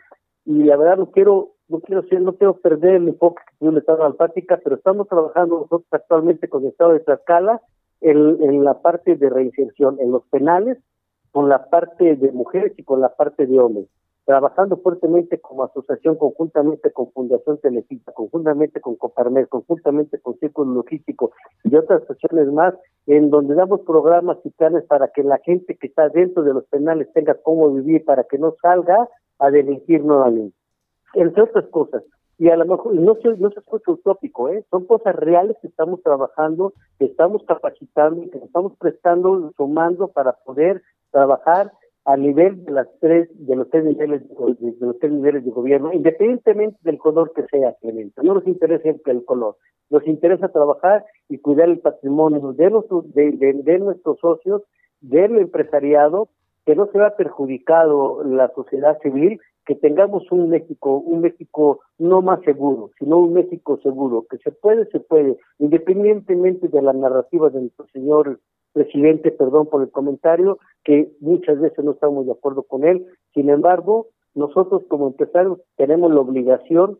Y 0.45 0.63
la 0.63 0.77
verdad 0.77 0.97
no 0.97 1.11
quiero, 1.11 1.51
no 1.67 1.79
quiero 1.79 2.03
ser, 2.03 2.21
no 2.21 2.35
quiero 2.35 2.57
perder 2.57 2.95
el 2.95 3.07
enfoque 3.09 3.41
que 3.47 3.57
tiene 3.59 3.73
el 3.73 3.79
Estado 3.79 4.09
de 4.09 4.17
práctica, 4.17 4.59
pero 4.63 4.75
estamos 4.75 5.07
trabajando 5.07 5.59
nosotros 5.59 5.87
actualmente 5.91 6.47
con 6.49 6.63
el 6.63 6.69
Estado 6.69 6.93
de 6.93 6.99
Tlaxcala 7.01 7.61
en 8.01 8.65
la 8.65 8.81
parte 8.81 9.15
de 9.15 9.29
reinserción, 9.29 9.97
en 10.01 10.11
los 10.11 10.25
penales, 10.27 10.77
con 11.31 11.47
la 11.47 11.69
parte 11.69 12.17
de 12.17 12.31
mujeres 12.33 12.73
y 12.77 12.83
con 12.83 12.99
la 12.99 13.15
parte 13.15 13.47
de 13.47 13.59
hombres 13.59 13.87
trabajando 14.25 14.77
fuertemente 14.77 15.39
como 15.39 15.63
asociación, 15.63 16.15
conjuntamente 16.15 16.91
con 16.91 17.11
Fundación 17.11 17.57
Telefita, 17.59 18.11
conjuntamente 18.13 18.79
con 18.79 18.95
Coparmer, 18.95 19.47
conjuntamente 19.49 20.19
con 20.19 20.37
Círculo 20.39 20.73
Logístico 20.73 21.31
y 21.63 21.75
otras 21.75 22.03
asociaciones 22.03 22.51
más, 22.53 22.73
en 23.07 23.29
donde 23.29 23.55
damos 23.55 23.81
programas 23.81 24.37
y 24.45 24.49
planes 24.51 24.83
para 24.85 25.09
que 25.09 25.23
la 25.23 25.39
gente 25.39 25.77
que 25.77 25.87
está 25.87 26.09
dentro 26.09 26.43
de 26.43 26.53
los 26.53 26.65
penales 26.65 27.11
tenga 27.13 27.35
cómo 27.35 27.69
vivir, 27.71 28.05
para 28.05 28.23
que 28.23 28.37
no 28.37 28.55
salga 28.61 29.09
a 29.39 29.51
delinquir 29.51 30.03
nuevamente. 30.03 30.55
Entre 31.13 31.43
otras 31.43 31.65
cosas. 31.67 32.03
Y 32.39 32.49
a 32.49 32.57
lo 32.57 32.65
mejor, 32.65 32.95
no 32.95 33.15
se, 33.15 33.29
no 33.37 33.51
se 33.51 33.59
escucha 33.59 33.91
utópico, 33.91 34.49
¿eh? 34.49 34.65
son 34.71 34.85
cosas 34.85 35.15
reales 35.15 35.55
que 35.61 35.67
estamos 35.67 36.01
trabajando, 36.01 36.73
que 36.97 37.05
estamos 37.05 37.43
capacitando 37.43 38.21
que 38.31 38.39
estamos 38.39 38.73
prestando, 38.79 39.51
sumando 39.55 40.07
para 40.07 40.33
poder 40.43 40.81
trabajar 41.11 41.71
a 42.05 42.17
nivel 42.17 42.65
de 42.65 42.71
las 42.71 42.87
tres 42.99 43.29
de 43.33 43.55
los 43.55 43.69
tres 43.69 43.85
niveles 43.85 44.27
de, 44.27 44.75
los 44.79 44.99
tres 44.99 45.11
niveles 45.11 45.45
de 45.45 45.51
gobierno 45.51 45.93
independientemente 45.93 46.77
del 46.81 46.97
color 46.97 47.31
que 47.33 47.43
sea 47.43 47.73
Clemente. 47.81 48.21
No 48.23 48.33
nos 48.33 48.47
interesa 48.47 48.89
el 49.05 49.25
color. 49.25 49.55
Nos 49.89 50.05
interesa 50.07 50.49
trabajar 50.49 51.05
y 51.29 51.37
cuidar 51.37 51.69
el 51.69 51.79
patrimonio 51.79 52.53
de 52.53 52.69
nuestros 52.69 53.13
de, 53.13 53.31
de, 53.31 53.79
nuestros 53.79 54.19
socios 54.19 54.63
del 54.99 55.37
empresariado 55.37 56.29
que 56.65 56.75
no 56.75 56.87
se 56.87 56.97
vea 56.97 57.15
perjudicado 57.15 58.23
la 58.23 58.49
sociedad 58.53 58.97
civil 59.01 59.39
que 59.65 59.75
tengamos 59.75 60.29
un 60.31 60.49
México 60.49 60.97
un 60.97 61.21
México 61.21 61.79
no 61.97 62.21
más 62.21 62.41
seguro 62.41 62.91
sino 62.99 63.19
un 63.19 63.33
México 63.33 63.79
seguro 63.81 64.25
que 64.29 64.37
se 64.37 64.51
puede 64.51 64.85
se 64.87 64.99
puede 64.99 65.37
independientemente 65.59 66.67
de 66.67 66.81
la 66.81 66.93
narrativa 66.93 67.49
de 67.49 67.61
nuestro 67.61 67.87
señor 67.87 68.39
presidente, 68.73 69.31
perdón 69.31 69.67
por 69.67 69.81
el 69.81 69.91
comentario, 69.91 70.59
que 70.83 71.11
muchas 71.19 71.59
veces 71.59 71.83
no 71.83 71.91
estamos 71.91 72.25
de 72.25 72.33
acuerdo 72.33 72.63
con 72.63 72.83
él. 72.83 73.05
Sin 73.33 73.49
embargo, 73.49 74.07
nosotros 74.35 74.83
como 74.89 75.07
empresarios 75.07 75.59
tenemos 75.77 76.11
la 76.11 76.21
obligación 76.21 76.99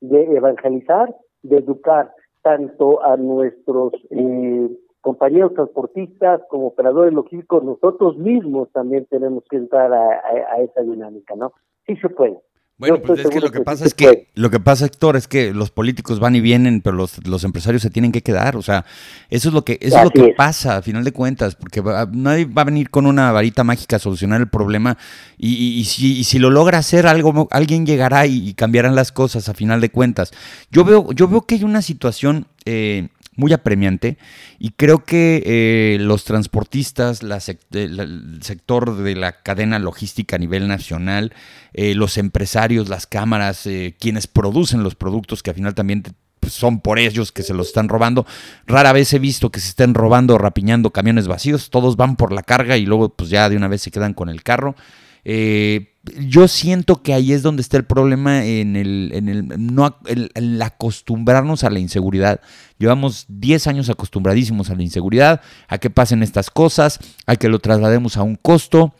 de 0.00 0.36
evangelizar, 0.36 1.14
de 1.42 1.58
educar 1.58 2.12
tanto 2.42 3.02
a 3.02 3.16
nuestros 3.16 3.92
eh, 4.10 4.68
compañeros 5.00 5.54
transportistas 5.54 6.42
como 6.48 6.68
operadores 6.68 7.12
logísticos, 7.12 7.62
nosotros 7.64 8.16
mismos 8.16 8.70
también 8.72 9.06
tenemos 9.06 9.44
que 9.50 9.56
entrar 9.56 9.92
a, 9.92 10.60
esa 10.62 10.80
dinámica, 10.80 11.34
¿no? 11.36 11.52
Sí 11.86 11.96
se 11.96 12.08
puede. 12.08 12.38
Bueno, 12.76 13.00
pues 13.00 13.20
es 13.20 13.30
que 13.30 13.40
lo 13.40 13.52
que 13.52 13.60
pasa 13.60 13.84
es 13.84 13.94
que, 13.94 14.26
lo 14.34 14.50
que 14.50 14.58
pasa, 14.58 14.86
Héctor, 14.86 15.14
es 15.16 15.28
que 15.28 15.54
los 15.54 15.70
políticos 15.70 16.18
van 16.18 16.34
y 16.34 16.40
vienen, 16.40 16.80
pero 16.80 16.96
los, 16.96 17.24
los 17.24 17.44
empresarios 17.44 17.82
se 17.82 17.90
tienen 17.90 18.10
que 18.10 18.22
quedar. 18.22 18.56
O 18.56 18.62
sea, 18.62 18.84
eso 19.30 19.48
es 19.48 19.54
lo 19.54 19.64
que, 19.64 19.78
eso 19.80 19.96
es 19.98 20.04
lo 20.04 20.10
que 20.10 20.34
pasa, 20.36 20.78
a 20.78 20.82
final 20.82 21.04
de 21.04 21.12
cuentas, 21.12 21.54
porque 21.54 21.80
nadie 22.12 22.46
va 22.46 22.62
a 22.62 22.64
venir 22.64 22.90
con 22.90 23.06
una 23.06 23.30
varita 23.30 23.62
mágica 23.62 23.96
a 23.96 24.00
solucionar 24.00 24.40
el 24.40 24.48
problema. 24.48 24.98
Y, 25.38 25.84
si, 25.84 26.24
si, 26.24 26.38
lo 26.40 26.50
logra 26.50 26.78
hacer 26.78 27.06
algo, 27.06 27.46
alguien 27.52 27.86
llegará 27.86 28.26
y, 28.26 28.54
cambiarán 28.54 28.96
las 28.96 29.12
cosas 29.12 29.48
a 29.48 29.54
final 29.54 29.80
de 29.80 29.90
cuentas. 29.90 30.32
Yo 30.72 30.84
veo, 30.84 31.12
yo 31.12 31.28
veo 31.28 31.42
que 31.42 31.54
hay 31.54 31.62
una 31.62 31.80
situación 31.80 32.48
eh, 32.64 33.06
muy 33.36 33.52
apremiante 33.52 34.18
y 34.58 34.70
creo 34.70 35.04
que 35.04 35.42
eh, 35.44 35.98
los 36.00 36.24
transportistas, 36.24 37.20
el 37.22 38.38
sector 38.42 38.96
de 38.96 39.14
la 39.16 39.42
cadena 39.42 39.78
logística 39.78 40.36
a 40.36 40.38
nivel 40.38 40.68
nacional, 40.68 41.32
eh, 41.72 41.94
los 41.94 42.18
empresarios, 42.18 42.88
las 42.88 43.06
cámaras, 43.06 43.66
eh, 43.66 43.94
quienes 43.98 44.26
producen 44.26 44.82
los 44.82 44.94
productos 44.94 45.42
que 45.42 45.50
al 45.50 45.56
final 45.56 45.74
también 45.74 46.02
pues, 46.40 46.52
son 46.52 46.80
por 46.80 46.98
ellos 46.98 47.32
que 47.32 47.42
se 47.42 47.54
los 47.54 47.68
están 47.68 47.88
robando. 47.88 48.26
Rara 48.66 48.92
vez 48.92 49.12
he 49.12 49.18
visto 49.18 49.50
que 49.50 49.60
se 49.60 49.68
estén 49.68 49.94
robando 49.94 50.34
o 50.34 50.38
rapiñando 50.38 50.90
camiones 50.90 51.26
vacíos, 51.26 51.70
todos 51.70 51.96
van 51.96 52.16
por 52.16 52.32
la 52.32 52.42
carga 52.42 52.76
y 52.76 52.86
luego 52.86 53.08
pues 53.08 53.30
ya 53.30 53.48
de 53.48 53.56
una 53.56 53.68
vez 53.68 53.82
se 53.82 53.90
quedan 53.90 54.14
con 54.14 54.28
el 54.28 54.42
carro. 54.42 54.76
Eh, 55.24 55.94
yo 56.20 56.48
siento 56.48 57.02
que 57.02 57.14
ahí 57.14 57.32
es 57.32 57.42
donde 57.42 57.62
está 57.62 57.78
el 57.78 57.84
problema 57.84 58.44
en 58.44 58.76
el, 58.76 59.10
en 59.14 59.28
el, 59.28 59.74
no, 59.74 59.96
el, 60.06 60.60
acostumbrarnos 60.60 61.64
a 61.64 61.70
la 61.70 61.78
inseguridad. 61.78 62.40
Llevamos 62.78 63.24
10 63.28 63.66
años 63.68 63.88
acostumbradísimos 63.88 64.68
a 64.68 64.74
la 64.74 64.82
inseguridad, 64.82 65.40
a 65.68 65.78
que 65.78 65.88
pasen 65.90 66.22
estas 66.22 66.50
cosas, 66.50 67.00
a 67.26 67.36
que 67.36 67.48
lo 67.48 67.58
traslademos 67.58 68.16
a 68.16 68.22
un 68.22 68.36
costo 68.36 68.94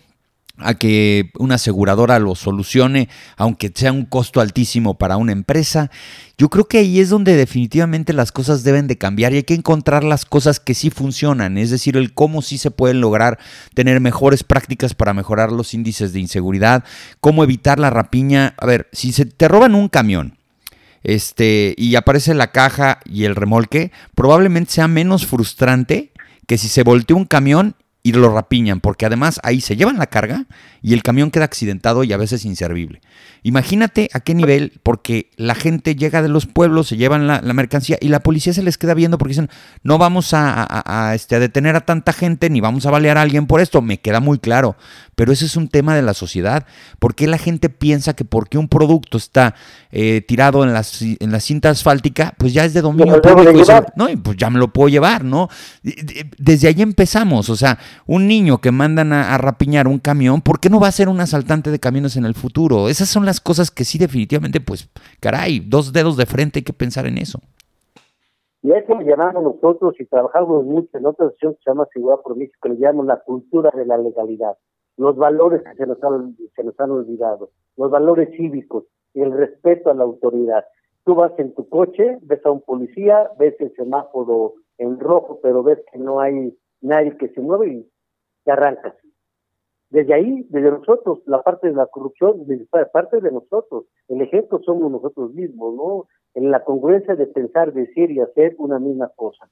a 0.59 0.75
que 0.75 1.31
una 1.39 1.57
aseguradora 1.57 2.19
lo 2.19 2.35
solucione, 2.35 3.09
aunque 3.37 3.73
sea 3.75 3.93
un 3.93 4.05
costo 4.05 4.41
altísimo 4.41 4.95
para 4.95 5.17
una 5.17 5.33
empresa. 5.33 5.91
Yo 6.39 6.49
creo 6.49 6.67
que 6.67 6.79
ahí 6.79 7.01
es 7.01 7.09
donde 7.09 7.35
definitivamente 7.35 8.13
las 8.13 8.31
cosas 8.31 8.63
deben 8.63 8.87
de 8.87 8.97
cambiar 8.97 9.33
y 9.33 9.37
hay 9.37 9.43
que 9.43 9.55
encontrar 9.55 10.05
las 10.05 10.25
cosas 10.25 10.61
que 10.61 10.75
sí 10.75 10.91
funcionan, 10.91 11.59
es 11.59 11.71
decir, 11.71 11.97
el 11.97 12.15
cómo 12.15 12.41
sí 12.43 12.59
se 12.59 12.71
pueden 12.71 13.01
lograr 13.01 13.39
tener 13.75 14.01
mejores 14.01 14.45
prácticas 14.45 14.95
para 14.95 15.15
mejorar 15.15 15.51
los 15.51 15.75
índices 15.75 16.13
de 16.13 16.21
inseguridad, 16.21 16.85
cómo 17.21 17.43
evitar 17.43 17.79
la 17.79 17.91
rapiña. 17.91 18.55
A 18.59 18.67
ver, 18.67 18.89
si 18.93 19.13
se 19.13 19.25
te 19.27 19.49
roban 19.49 19.75
un 19.75 19.89
camión, 19.89 20.39
este, 21.03 21.75
y 21.77 21.97
aparece 21.97 22.33
la 22.33 22.51
caja 22.51 23.01
y 23.05 23.25
el 23.25 23.37
remolque, 23.37 23.93
probablemente 24.15 24.73
sea 24.73 24.89
menos 24.89 25.27
frustrante 25.27 26.13
que 26.47 26.59
si 26.59 26.69
se 26.69 26.83
voltea 26.83 27.17
un 27.17 27.27
camión 27.27 27.77
y 28.07 28.13
lo 28.13 28.29
rapiñan, 28.29 28.81
porque 28.81 29.07
además 29.07 29.41
ahí 29.43 29.63
se 29.63 29.77
llevan 29.77 29.97
la 29.97 30.07
carga 30.07 30.45
y 30.83 30.93
el 30.93 31.03
camión 31.03 31.31
queda 31.31 31.47
accidentado 31.47 32.05
y 32.05 32.13
a 32.13 32.19
veces 32.19 32.45
inservible. 32.45 33.01
Imagínate 33.43 34.11
a 34.13 34.21
qué 34.21 34.35
nivel, 34.35 34.79
porque 34.83 35.31
la 35.37 35.55
gente 35.55 35.97
llega 35.97 36.21
de 36.21 36.29
los 36.29 36.45
pueblos, 36.45 36.89
se 36.89 36.99
llevan 36.99 37.27
la, 37.27 37.41
mercancía 37.41 37.97
y 38.03 38.09
la 38.09 38.21
policía 38.21 38.53
se 38.53 38.63
les 38.63 38.77
queda 38.77 38.93
viendo 38.93 39.17
porque 39.17 39.31
dicen, 39.31 39.49
no 39.83 39.97
vamos 39.97 40.33
a, 40.35 41.13
este, 41.15 41.37
a 41.37 41.39
detener 41.39 41.77
a 41.77 41.81
tanta 41.87 42.13
gente 42.13 42.51
ni 42.51 42.61
vamos 42.61 42.85
a 42.85 42.91
balear 42.91 43.17
a 43.17 43.23
alguien 43.23 43.47
por 43.47 43.63
esto, 43.63 43.81
me 43.81 43.99
queda 43.99 44.21
muy 44.21 44.39
claro, 44.39 44.77
pero 45.15 45.33
ese 45.33 45.47
es 45.47 45.57
un 45.57 45.69
tema 45.69 45.97
de 45.97 46.03
la 46.03 46.13
sociedad. 46.13 46.67
¿Por 46.99 47.15
qué 47.15 47.27
la 47.27 47.39
gente 47.39 47.71
piensa 47.71 48.13
que 48.13 48.27
porque 48.27 48.59
un 48.59 48.69
producto 48.69 49.17
está 49.17 49.55
eh, 49.93 50.21
tirado 50.21 50.63
en, 50.63 50.75
las, 50.75 51.01
en 51.01 51.33
la 51.33 51.41
cinta 51.41 51.71
asfáltica, 51.71 52.35
pues 52.37 52.53
ya 52.53 52.67
es 52.67 52.75
de 52.75 52.83
dominio 52.83 53.23
público? 53.23 53.53
no, 53.97 54.09
pues 54.23 54.37
ya 54.37 54.51
me 54.51 54.59
lo 54.59 54.75
puedo 54.75 54.91
llevar, 54.91 55.25
¿no? 55.25 55.49
Desde 55.83 56.69
ahí 56.69 56.83
empezamos, 56.83 57.49
o 57.49 57.57
sea, 57.57 57.79
un 58.07 58.27
niño 58.27 58.59
que 58.59 58.73
mandan 58.73 59.13
a, 59.13 59.37
rapiñar 59.39 59.89
un 59.89 59.99
camión, 59.99 60.41
¿por 60.41 60.61
qué 60.61 60.71
no 60.71 60.81
va 60.81 60.89
a 60.89 60.93
ser 60.93 61.09
un 61.09 61.21
asaltante 61.21 61.71
de 61.71 61.79
camiones 61.79 62.17
en 62.17 62.25
el 62.25 62.35
futuro? 62.35 62.89
Esas 62.89 63.09
son 63.09 63.25
las 63.25 63.41
cosas 63.41 63.71
que 63.71 63.85
sí 63.85 63.99
definitivamente, 63.99 64.61
pues, 64.61 64.89
caray, 65.21 65.61
dos 65.61 65.93
dedos 65.93 66.17
de 66.17 66.27
frente, 66.27 66.61
hay 66.61 66.65
que 66.65 66.73
pensar 66.73 67.07
en 67.07 67.19
eso. 67.19 67.41
Y 68.63 68.73
a 68.73 68.79
eso 68.79 68.99
le 68.99 69.05
llamamos 69.05 69.43
nosotros 69.43 69.95
y 69.99 70.07
trabajamos 70.07 70.65
mucho 70.65 70.97
en 70.97 71.05
otra 71.05 71.29
sesión 71.31 71.53
que 71.55 71.61
se 71.65 71.71
llama 71.71 71.87
Seguridad 71.93 72.23
por 72.23 72.37
México, 72.37 72.69
le 72.69 72.77
llamamos 72.77 73.07
la 73.07 73.21
cultura 73.21 73.71
de 73.75 73.85
la 73.85 73.99
legalidad, 73.99 74.57
los 74.97 75.17
valores 75.17 75.63
que 75.63 75.75
se 75.77 75.87
nos 75.87 76.03
han, 76.03 76.37
se 76.57 76.65
nos 76.65 76.79
han 76.81 76.91
olvidado, 76.91 77.51
los 77.77 77.91
valores 77.91 78.31
cívicos 78.37 78.85
y 79.13 79.21
el 79.21 79.33
respeto 79.33 79.91
a 79.91 79.95
la 79.95 80.05
autoridad. 80.05 80.65
Tú 81.05 81.15
vas 81.15 81.33
en 81.39 81.55
tu 81.55 81.69
coche, 81.69 82.19
ves 82.23 82.45
a 82.47 82.51
un 82.51 82.63
policía, 82.63 83.29
ves 83.39 83.55
el 83.61 83.71
semáforo 83.75 84.55
en 84.79 84.99
rojo, 84.99 85.41
pero 85.43 85.63
ves 85.63 85.79
que 85.93 85.99
no 85.99 86.21
hay 86.21 86.57
nadie 86.85 87.17
que 87.17 87.29
se 87.31 87.41
mueve 87.41 87.69
y 87.69 87.91
te 88.45 88.53
arrancas. 88.53 88.95
Desde 89.91 90.15
ahí, 90.15 90.47
desde 90.51 90.71
nosotros, 90.71 91.21
la 91.27 91.43
parte 91.43 91.69
de 91.69 91.75
la 91.75 91.87
corrupción, 91.87 92.47
desde 92.47 92.67
parte 92.67 93.21
de 93.21 93.31
nosotros, 93.31 93.85
el 94.09 94.21
ejemplo 94.21 94.61
somos 94.65 94.91
nosotros 94.91 95.33
mismos, 95.35 95.75
¿no? 95.75 96.07
En 96.35 96.51
la 96.51 96.65
congruencia 96.65 97.15
de 97.15 97.27
pensar, 97.27 97.73
decir 97.73 98.11
y 98.11 98.21
hacer 98.21 98.55
una 98.59 98.79
misma 98.79 99.09
cosa. 99.15 99.49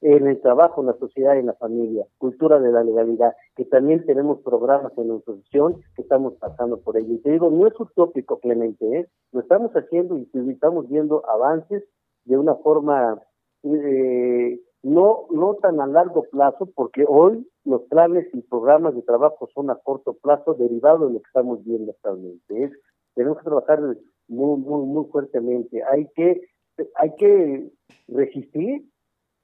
En 0.00 0.26
el 0.28 0.40
trabajo, 0.40 0.80
en 0.80 0.86
la 0.86 0.94
sociedad 0.94 1.36
en 1.36 1.46
la 1.46 1.54
familia, 1.54 2.06
cultura 2.18 2.58
de 2.58 2.72
la 2.72 2.84
legalidad, 2.84 3.34
que 3.56 3.64
también 3.64 4.06
tenemos 4.06 4.40
programas 4.42 4.96
en 4.96 5.08
nuestra 5.08 5.34
asociación 5.34 5.82
que 5.94 6.02
estamos 6.02 6.34
pasando 6.34 6.80
por 6.80 6.96
ello. 6.96 7.12
Y 7.12 7.18
te 7.18 7.32
digo, 7.32 7.50
no 7.50 7.66
es 7.66 7.78
utópico, 7.78 8.38
Clemente, 8.38 8.86
¿eh? 8.96 9.08
lo 9.32 9.40
estamos 9.40 9.72
haciendo 9.72 10.16
y 10.16 10.28
estamos 10.50 10.88
viendo 10.88 11.28
avances 11.28 11.84
de 12.24 12.38
una 12.38 12.54
forma 12.54 13.20
eh, 13.64 14.60
no, 14.82 15.26
no 15.30 15.54
tan 15.56 15.80
a 15.80 15.86
largo 15.86 16.22
plazo, 16.30 16.70
porque 16.74 17.04
hoy 17.06 17.46
los 17.64 17.82
planes 17.82 18.26
y 18.32 18.40
programas 18.42 18.94
de 18.94 19.02
trabajo 19.02 19.48
son 19.54 19.70
a 19.70 19.76
corto 19.76 20.14
plazo 20.14 20.54
derivados 20.54 21.08
de 21.08 21.14
lo 21.14 21.20
que 21.20 21.26
estamos 21.26 21.64
viendo 21.64 21.92
actualmente. 21.92 22.64
Es, 22.64 22.72
tenemos 23.14 23.38
que 23.38 23.44
trabajar 23.44 23.80
muy, 24.28 24.58
muy, 24.58 24.86
muy 24.86 25.04
fuertemente. 25.06 25.82
Hay 25.84 26.08
que, 26.14 26.48
hay 26.94 27.14
que 27.16 27.70
resistir, 28.08 28.86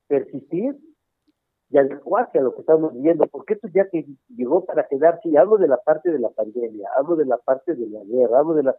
persistir 0.09 0.79
y 1.69 1.79
adecuarse 1.79 2.39
a 2.39 2.43
lo 2.43 2.55
que 2.55 2.61
estamos 2.61 2.95
viendo, 2.95 3.27
porque 3.27 3.55
esto 3.55 3.69
ya 3.75 3.89
que 3.91 4.07
llegó 4.35 4.65
para 4.65 4.87
quedarse, 4.87 5.29
y 5.29 5.37
hablo 5.37 5.59
de 5.59 5.69
la 5.69 5.79
parte 5.79 6.11
de 6.11 6.21
la 6.21 6.31
pandemia, 6.31 6.89
hablo 6.97 7.17
de 7.17 7.27
la 7.27 7.39
parte 7.39 7.75
de 7.75 7.89
la 7.89 8.03
guerra, 8.05 8.39
hablo 8.39 8.55
de 8.55 8.63
la... 8.63 8.77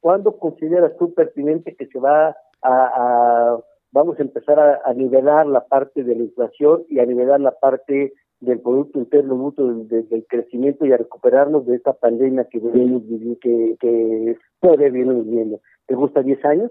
¿Cuándo 0.00 0.38
consideras 0.38 0.96
tú 0.96 1.12
pertinente 1.12 1.74
que 1.74 1.86
se 1.86 1.98
va 1.98 2.36
a 2.62 3.58
vamos 3.92 4.18
a 4.18 4.22
empezar 4.22 4.58
a, 4.58 4.92
nivelar 4.94 5.46
la 5.46 5.66
parte 5.66 6.04
de 6.04 6.14
la 6.14 6.22
inflación 6.22 6.84
y 6.88 6.98
a 6.98 7.06
nivelar 7.06 7.40
la 7.40 7.52
parte 7.52 8.12
del 8.40 8.60
Producto 8.60 8.98
Interno 8.98 9.36
Bruto 9.36 9.66
del, 9.66 10.26
crecimiento 10.28 10.86
y 10.86 10.92
a 10.92 10.96
recuperarnos 10.96 11.66
de 11.66 11.76
esta 11.76 11.92
pandemia 11.92 12.44
que 12.44 12.60
que, 13.40 13.76
que 13.80 14.36
todavía 14.60 14.90
venimos 14.90 15.24
viviendo. 15.24 15.60
¿Te 15.86 15.94
gusta 15.94 16.22
10 16.22 16.44
años? 16.44 16.70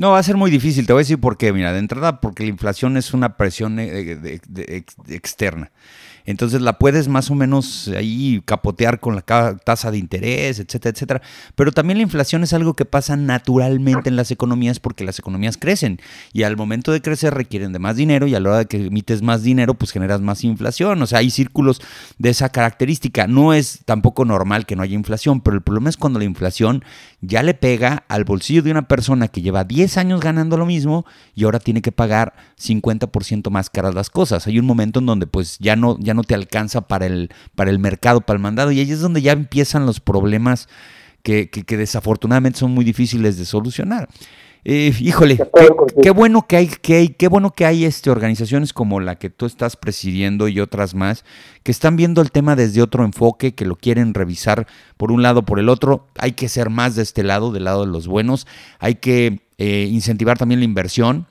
No, 0.00 0.12
va 0.12 0.20
a 0.20 0.22
ser 0.22 0.36
muy 0.36 0.52
difícil, 0.52 0.86
te 0.86 0.92
voy 0.92 1.00
a 1.00 1.02
decir 1.02 1.18
por 1.18 1.36
qué. 1.36 1.52
Mira, 1.52 1.72
de 1.72 1.80
entrada, 1.80 2.20
porque 2.20 2.44
la 2.44 2.50
inflación 2.50 2.96
es 2.96 3.12
una 3.12 3.36
presión 3.36 3.80
eh, 3.80 4.84
externa. 5.08 5.72
Entonces 6.28 6.60
la 6.60 6.78
puedes 6.78 7.08
más 7.08 7.30
o 7.30 7.34
menos 7.34 7.88
ahí 7.96 8.42
capotear 8.44 9.00
con 9.00 9.16
la 9.16 9.22
tasa 9.22 9.90
de 9.90 9.96
interés, 9.96 10.58
etcétera, 10.58 10.92
etcétera. 10.94 11.22
Pero 11.54 11.72
también 11.72 11.96
la 11.96 12.02
inflación 12.02 12.42
es 12.42 12.52
algo 12.52 12.74
que 12.74 12.84
pasa 12.84 13.16
naturalmente 13.16 14.10
en 14.10 14.16
las 14.16 14.30
economías 14.30 14.78
porque 14.78 15.04
las 15.04 15.18
economías 15.18 15.56
crecen 15.56 16.02
y 16.34 16.42
al 16.42 16.58
momento 16.58 16.92
de 16.92 17.00
crecer 17.00 17.32
requieren 17.32 17.72
de 17.72 17.78
más 17.78 17.96
dinero 17.96 18.26
y 18.26 18.34
a 18.34 18.40
la 18.40 18.50
hora 18.50 18.58
de 18.58 18.66
que 18.66 18.88
emites 18.88 19.22
más 19.22 19.42
dinero 19.42 19.72
pues 19.72 19.90
generas 19.90 20.20
más 20.20 20.44
inflación. 20.44 21.00
O 21.00 21.06
sea, 21.06 21.20
hay 21.20 21.30
círculos 21.30 21.80
de 22.18 22.28
esa 22.28 22.50
característica. 22.50 23.26
No 23.26 23.54
es 23.54 23.80
tampoco 23.86 24.26
normal 24.26 24.66
que 24.66 24.76
no 24.76 24.82
haya 24.82 24.94
inflación, 24.94 25.40
pero 25.40 25.56
el 25.56 25.62
problema 25.62 25.88
es 25.88 25.96
cuando 25.96 26.18
la 26.18 26.26
inflación 26.26 26.84
ya 27.20 27.42
le 27.42 27.54
pega 27.54 28.04
al 28.08 28.24
bolsillo 28.24 28.62
de 28.62 28.70
una 28.70 28.86
persona 28.86 29.28
que 29.28 29.42
lleva 29.42 29.64
10 29.64 29.96
años 29.98 30.20
ganando 30.20 30.56
lo 30.56 30.66
mismo 30.66 31.04
y 31.34 31.44
ahora 31.44 31.58
tiene 31.58 31.82
que 31.82 31.90
pagar 31.90 32.34
50% 32.60 33.50
más 33.50 33.70
caras 33.70 33.94
las 33.94 34.08
cosas. 34.08 34.46
Hay 34.46 34.58
un 34.58 34.66
momento 34.66 35.00
en 35.00 35.06
donde 35.06 35.26
pues 35.26 35.58
ya 35.58 35.74
no, 35.74 35.96
ya 35.98 36.14
no 36.14 36.22
te 36.22 36.34
alcanza 36.34 36.82
para 36.82 37.06
el, 37.06 37.30
para 37.56 37.70
el 37.70 37.78
mercado, 37.78 38.20
para 38.20 38.36
el 38.36 38.42
mandado. 38.42 38.70
Y 38.70 38.80
ahí 38.80 38.90
es 38.90 39.00
donde 39.00 39.22
ya 39.22 39.32
empiezan 39.32 39.84
los 39.84 40.00
problemas 40.00 40.68
que, 41.22 41.50
que, 41.50 41.76
desafortunadamente 41.76 42.58
son 42.58 42.70
muy 42.72 42.84
difíciles 42.84 43.36
de 43.36 43.44
solucionar. 43.44 44.08
Eh, 44.64 44.92
híjole, 44.98 45.38
qué, 46.02 46.10
bueno 46.10 46.46
que 46.46 46.56
hay, 46.56 46.68
que 46.68 47.14
qué 47.16 47.28
bueno 47.28 47.52
que 47.52 47.64
hay 47.64 47.84
este, 47.84 48.10
organizaciones 48.10 48.72
como 48.72 49.00
la 49.00 49.16
que 49.16 49.30
tú 49.30 49.46
estás 49.46 49.76
presidiendo 49.76 50.48
y 50.48 50.60
otras 50.60 50.94
más, 50.94 51.24
que 51.62 51.70
están 51.70 51.96
viendo 51.96 52.20
el 52.20 52.30
tema 52.30 52.56
desde 52.56 52.82
otro 52.82 53.04
enfoque, 53.04 53.54
que 53.54 53.64
lo 53.64 53.76
quieren 53.76 54.14
revisar 54.14 54.66
por 54.96 55.12
un 55.12 55.22
lado, 55.22 55.42
por 55.44 55.58
el 55.58 55.68
otro. 55.68 56.08
Hay 56.18 56.32
que 56.32 56.48
ser 56.48 56.70
más 56.70 56.96
de 56.96 57.02
este 57.02 57.22
lado, 57.22 57.52
del 57.52 57.64
lado 57.64 57.86
de 57.86 57.92
los 57.92 58.06
buenos. 58.06 58.46
Hay 58.78 58.96
que 58.96 59.40
eh, 59.58 59.88
incentivar 59.90 60.38
también 60.38 60.60
la 60.60 60.64
inversión 60.64 61.26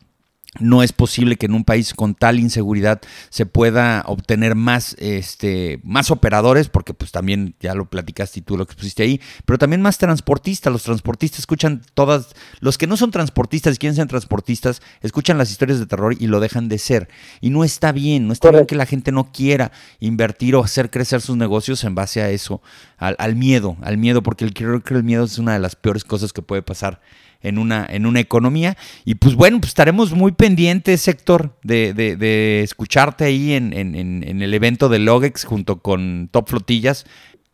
no 0.59 0.83
es 0.83 0.93
posible 0.93 1.35
que 1.35 1.45
en 1.45 1.53
un 1.53 1.63
país 1.63 1.93
con 1.93 2.15
tal 2.15 2.39
inseguridad 2.39 3.01
se 3.29 3.45
pueda 3.45 4.03
obtener 4.05 4.55
más, 4.55 4.95
este, 4.99 5.79
más 5.83 6.11
operadores, 6.11 6.69
porque 6.69 6.93
pues 6.93 7.11
también 7.11 7.55
ya 7.59 7.75
lo 7.75 7.89
platicaste 7.89 8.39
y 8.39 8.43
tú 8.43 8.57
lo 8.57 8.63
expusiste 8.63 9.03
ahí, 9.03 9.21
pero 9.45 9.57
también 9.57 9.81
más 9.81 9.97
transportistas. 9.97 10.71
Los 10.71 10.83
transportistas 10.83 11.39
escuchan 11.39 11.81
todas, 11.93 12.35
los 12.59 12.77
que 12.77 12.87
no 12.87 12.97
son 12.97 13.11
transportistas 13.11 13.75
y 13.75 13.77
quieren 13.77 13.95
ser 13.95 14.07
transportistas, 14.07 14.81
escuchan 15.01 15.37
las 15.37 15.51
historias 15.51 15.79
de 15.79 15.85
terror 15.85 16.15
y 16.19 16.27
lo 16.27 16.39
dejan 16.39 16.69
de 16.69 16.77
ser. 16.77 17.09
Y 17.41 17.49
no 17.49 17.63
está 17.63 17.91
bien, 17.91 18.27
no 18.27 18.33
está 18.33 18.51
bien 18.51 18.65
que 18.65 18.75
la 18.75 18.85
gente 18.85 19.11
no 19.11 19.31
quiera 19.31 19.71
invertir 19.99 20.55
o 20.55 20.63
hacer 20.63 20.89
crecer 20.89 21.21
sus 21.21 21.37
negocios 21.37 21.83
en 21.83 21.95
base 21.95 22.21
a 22.21 22.29
eso, 22.29 22.61
al, 22.97 23.15
al 23.19 23.35
miedo, 23.35 23.77
al 23.81 23.97
miedo, 23.97 24.23
porque 24.23 24.51
creo 24.51 24.83
que 24.83 24.93
el 24.93 25.03
miedo 25.03 25.25
es 25.25 25.37
una 25.37 25.53
de 25.53 25.59
las 25.59 25.75
peores 25.75 26.03
cosas 26.03 26.33
que 26.33 26.41
puede 26.41 26.61
pasar 26.61 27.01
en 27.41 27.57
una, 27.57 27.85
en 27.89 28.05
una 28.05 28.19
economía. 28.19 28.77
Y 29.05 29.15
pues 29.15 29.35
bueno, 29.35 29.59
pues 29.59 29.69
estaremos 29.69 30.13
muy 30.13 30.31
pendientes, 30.31 31.07
Héctor, 31.07 31.57
de, 31.63 31.93
de, 31.93 32.61
escucharte 32.61 33.25
ahí 33.25 33.53
en, 33.53 33.73
en, 33.73 34.41
el 34.41 34.53
evento 34.53 34.89
de 34.89 34.99
Logex 34.99 35.45
junto 35.45 35.81
con 35.81 36.29
Top 36.31 36.49
Flotillas. 36.49 37.05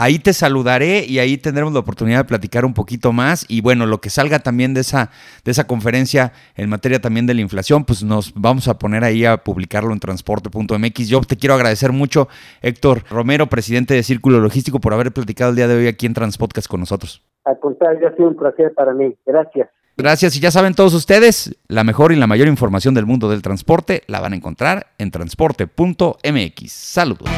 Ahí 0.03 0.19
te 0.19 0.33
saludaré 0.33 1.05
y 1.05 1.19
ahí 1.19 1.37
tendremos 1.37 1.71
la 1.71 1.79
oportunidad 1.79 2.17
de 2.17 2.23
platicar 2.25 2.65
un 2.65 2.73
poquito 2.73 3.13
más. 3.13 3.45
Y 3.47 3.61
bueno, 3.61 3.85
lo 3.85 4.01
que 4.01 4.09
salga 4.09 4.39
también 4.39 4.73
de 4.73 4.81
esa, 4.81 5.11
de 5.45 5.51
esa 5.51 5.65
conferencia 5.65 6.33
en 6.57 6.69
materia 6.69 6.99
también 6.99 7.25
de 7.25 7.33
la 7.33 7.39
inflación, 7.39 7.85
pues 7.85 8.03
nos 8.03 8.33
vamos 8.35 8.67
a 8.67 8.77
poner 8.77 9.05
ahí 9.05 9.23
a 9.23 9.37
publicarlo 9.37 9.93
en 9.93 10.01
transporte.mx. 10.01 11.07
Yo 11.07 11.21
te 11.21 11.37
quiero 11.37 11.55
agradecer 11.55 11.93
mucho, 11.93 12.27
Héctor 12.61 13.05
Romero, 13.09 13.47
presidente 13.47 13.93
de 13.93 14.03
Círculo 14.03 14.41
Logístico, 14.41 14.81
por 14.81 14.93
haber 14.93 15.13
platicado 15.13 15.51
el 15.51 15.55
día 15.55 15.69
de 15.69 15.75
hoy 15.77 15.87
aquí 15.87 16.05
en 16.05 16.13
Transpodcast 16.13 16.67
con 16.67 16.81
nosotros. 16.81 17.23
Al 17.45 17.57
contrario, 17.61 18.05
ha 18.09 18.11
sido 18.13 18.27
un 18.27 18.35
placer 18.35 18.73
para 18.75 18.93
mí. 18.93 19.15
Gracias. 19.25 19.69
Gracias 19.95 20.35
y 20.35 20.41
ya 20.41 20.51
saben 20.51 20.73
todos 20.73 20.93
ustedes, 20.95 21.55
la 21.69 21.85
mejor 21.85 22.11
y 22.11 22.17
la 22.17 22.27
mayor 22.27 22.49
información 22.49 22.93
del 22.93 23.05
mundo 23.05 23.29
del 23.29 23.41
transporte 23.41 24.03
la 24.07 24.19
van 24.19 24.33
a 24.33 24.35
encontrar 24.35 24.87
en 24.97 25.11
transporte.mx. 25.11 26.71
Saludos. 26.73 27.29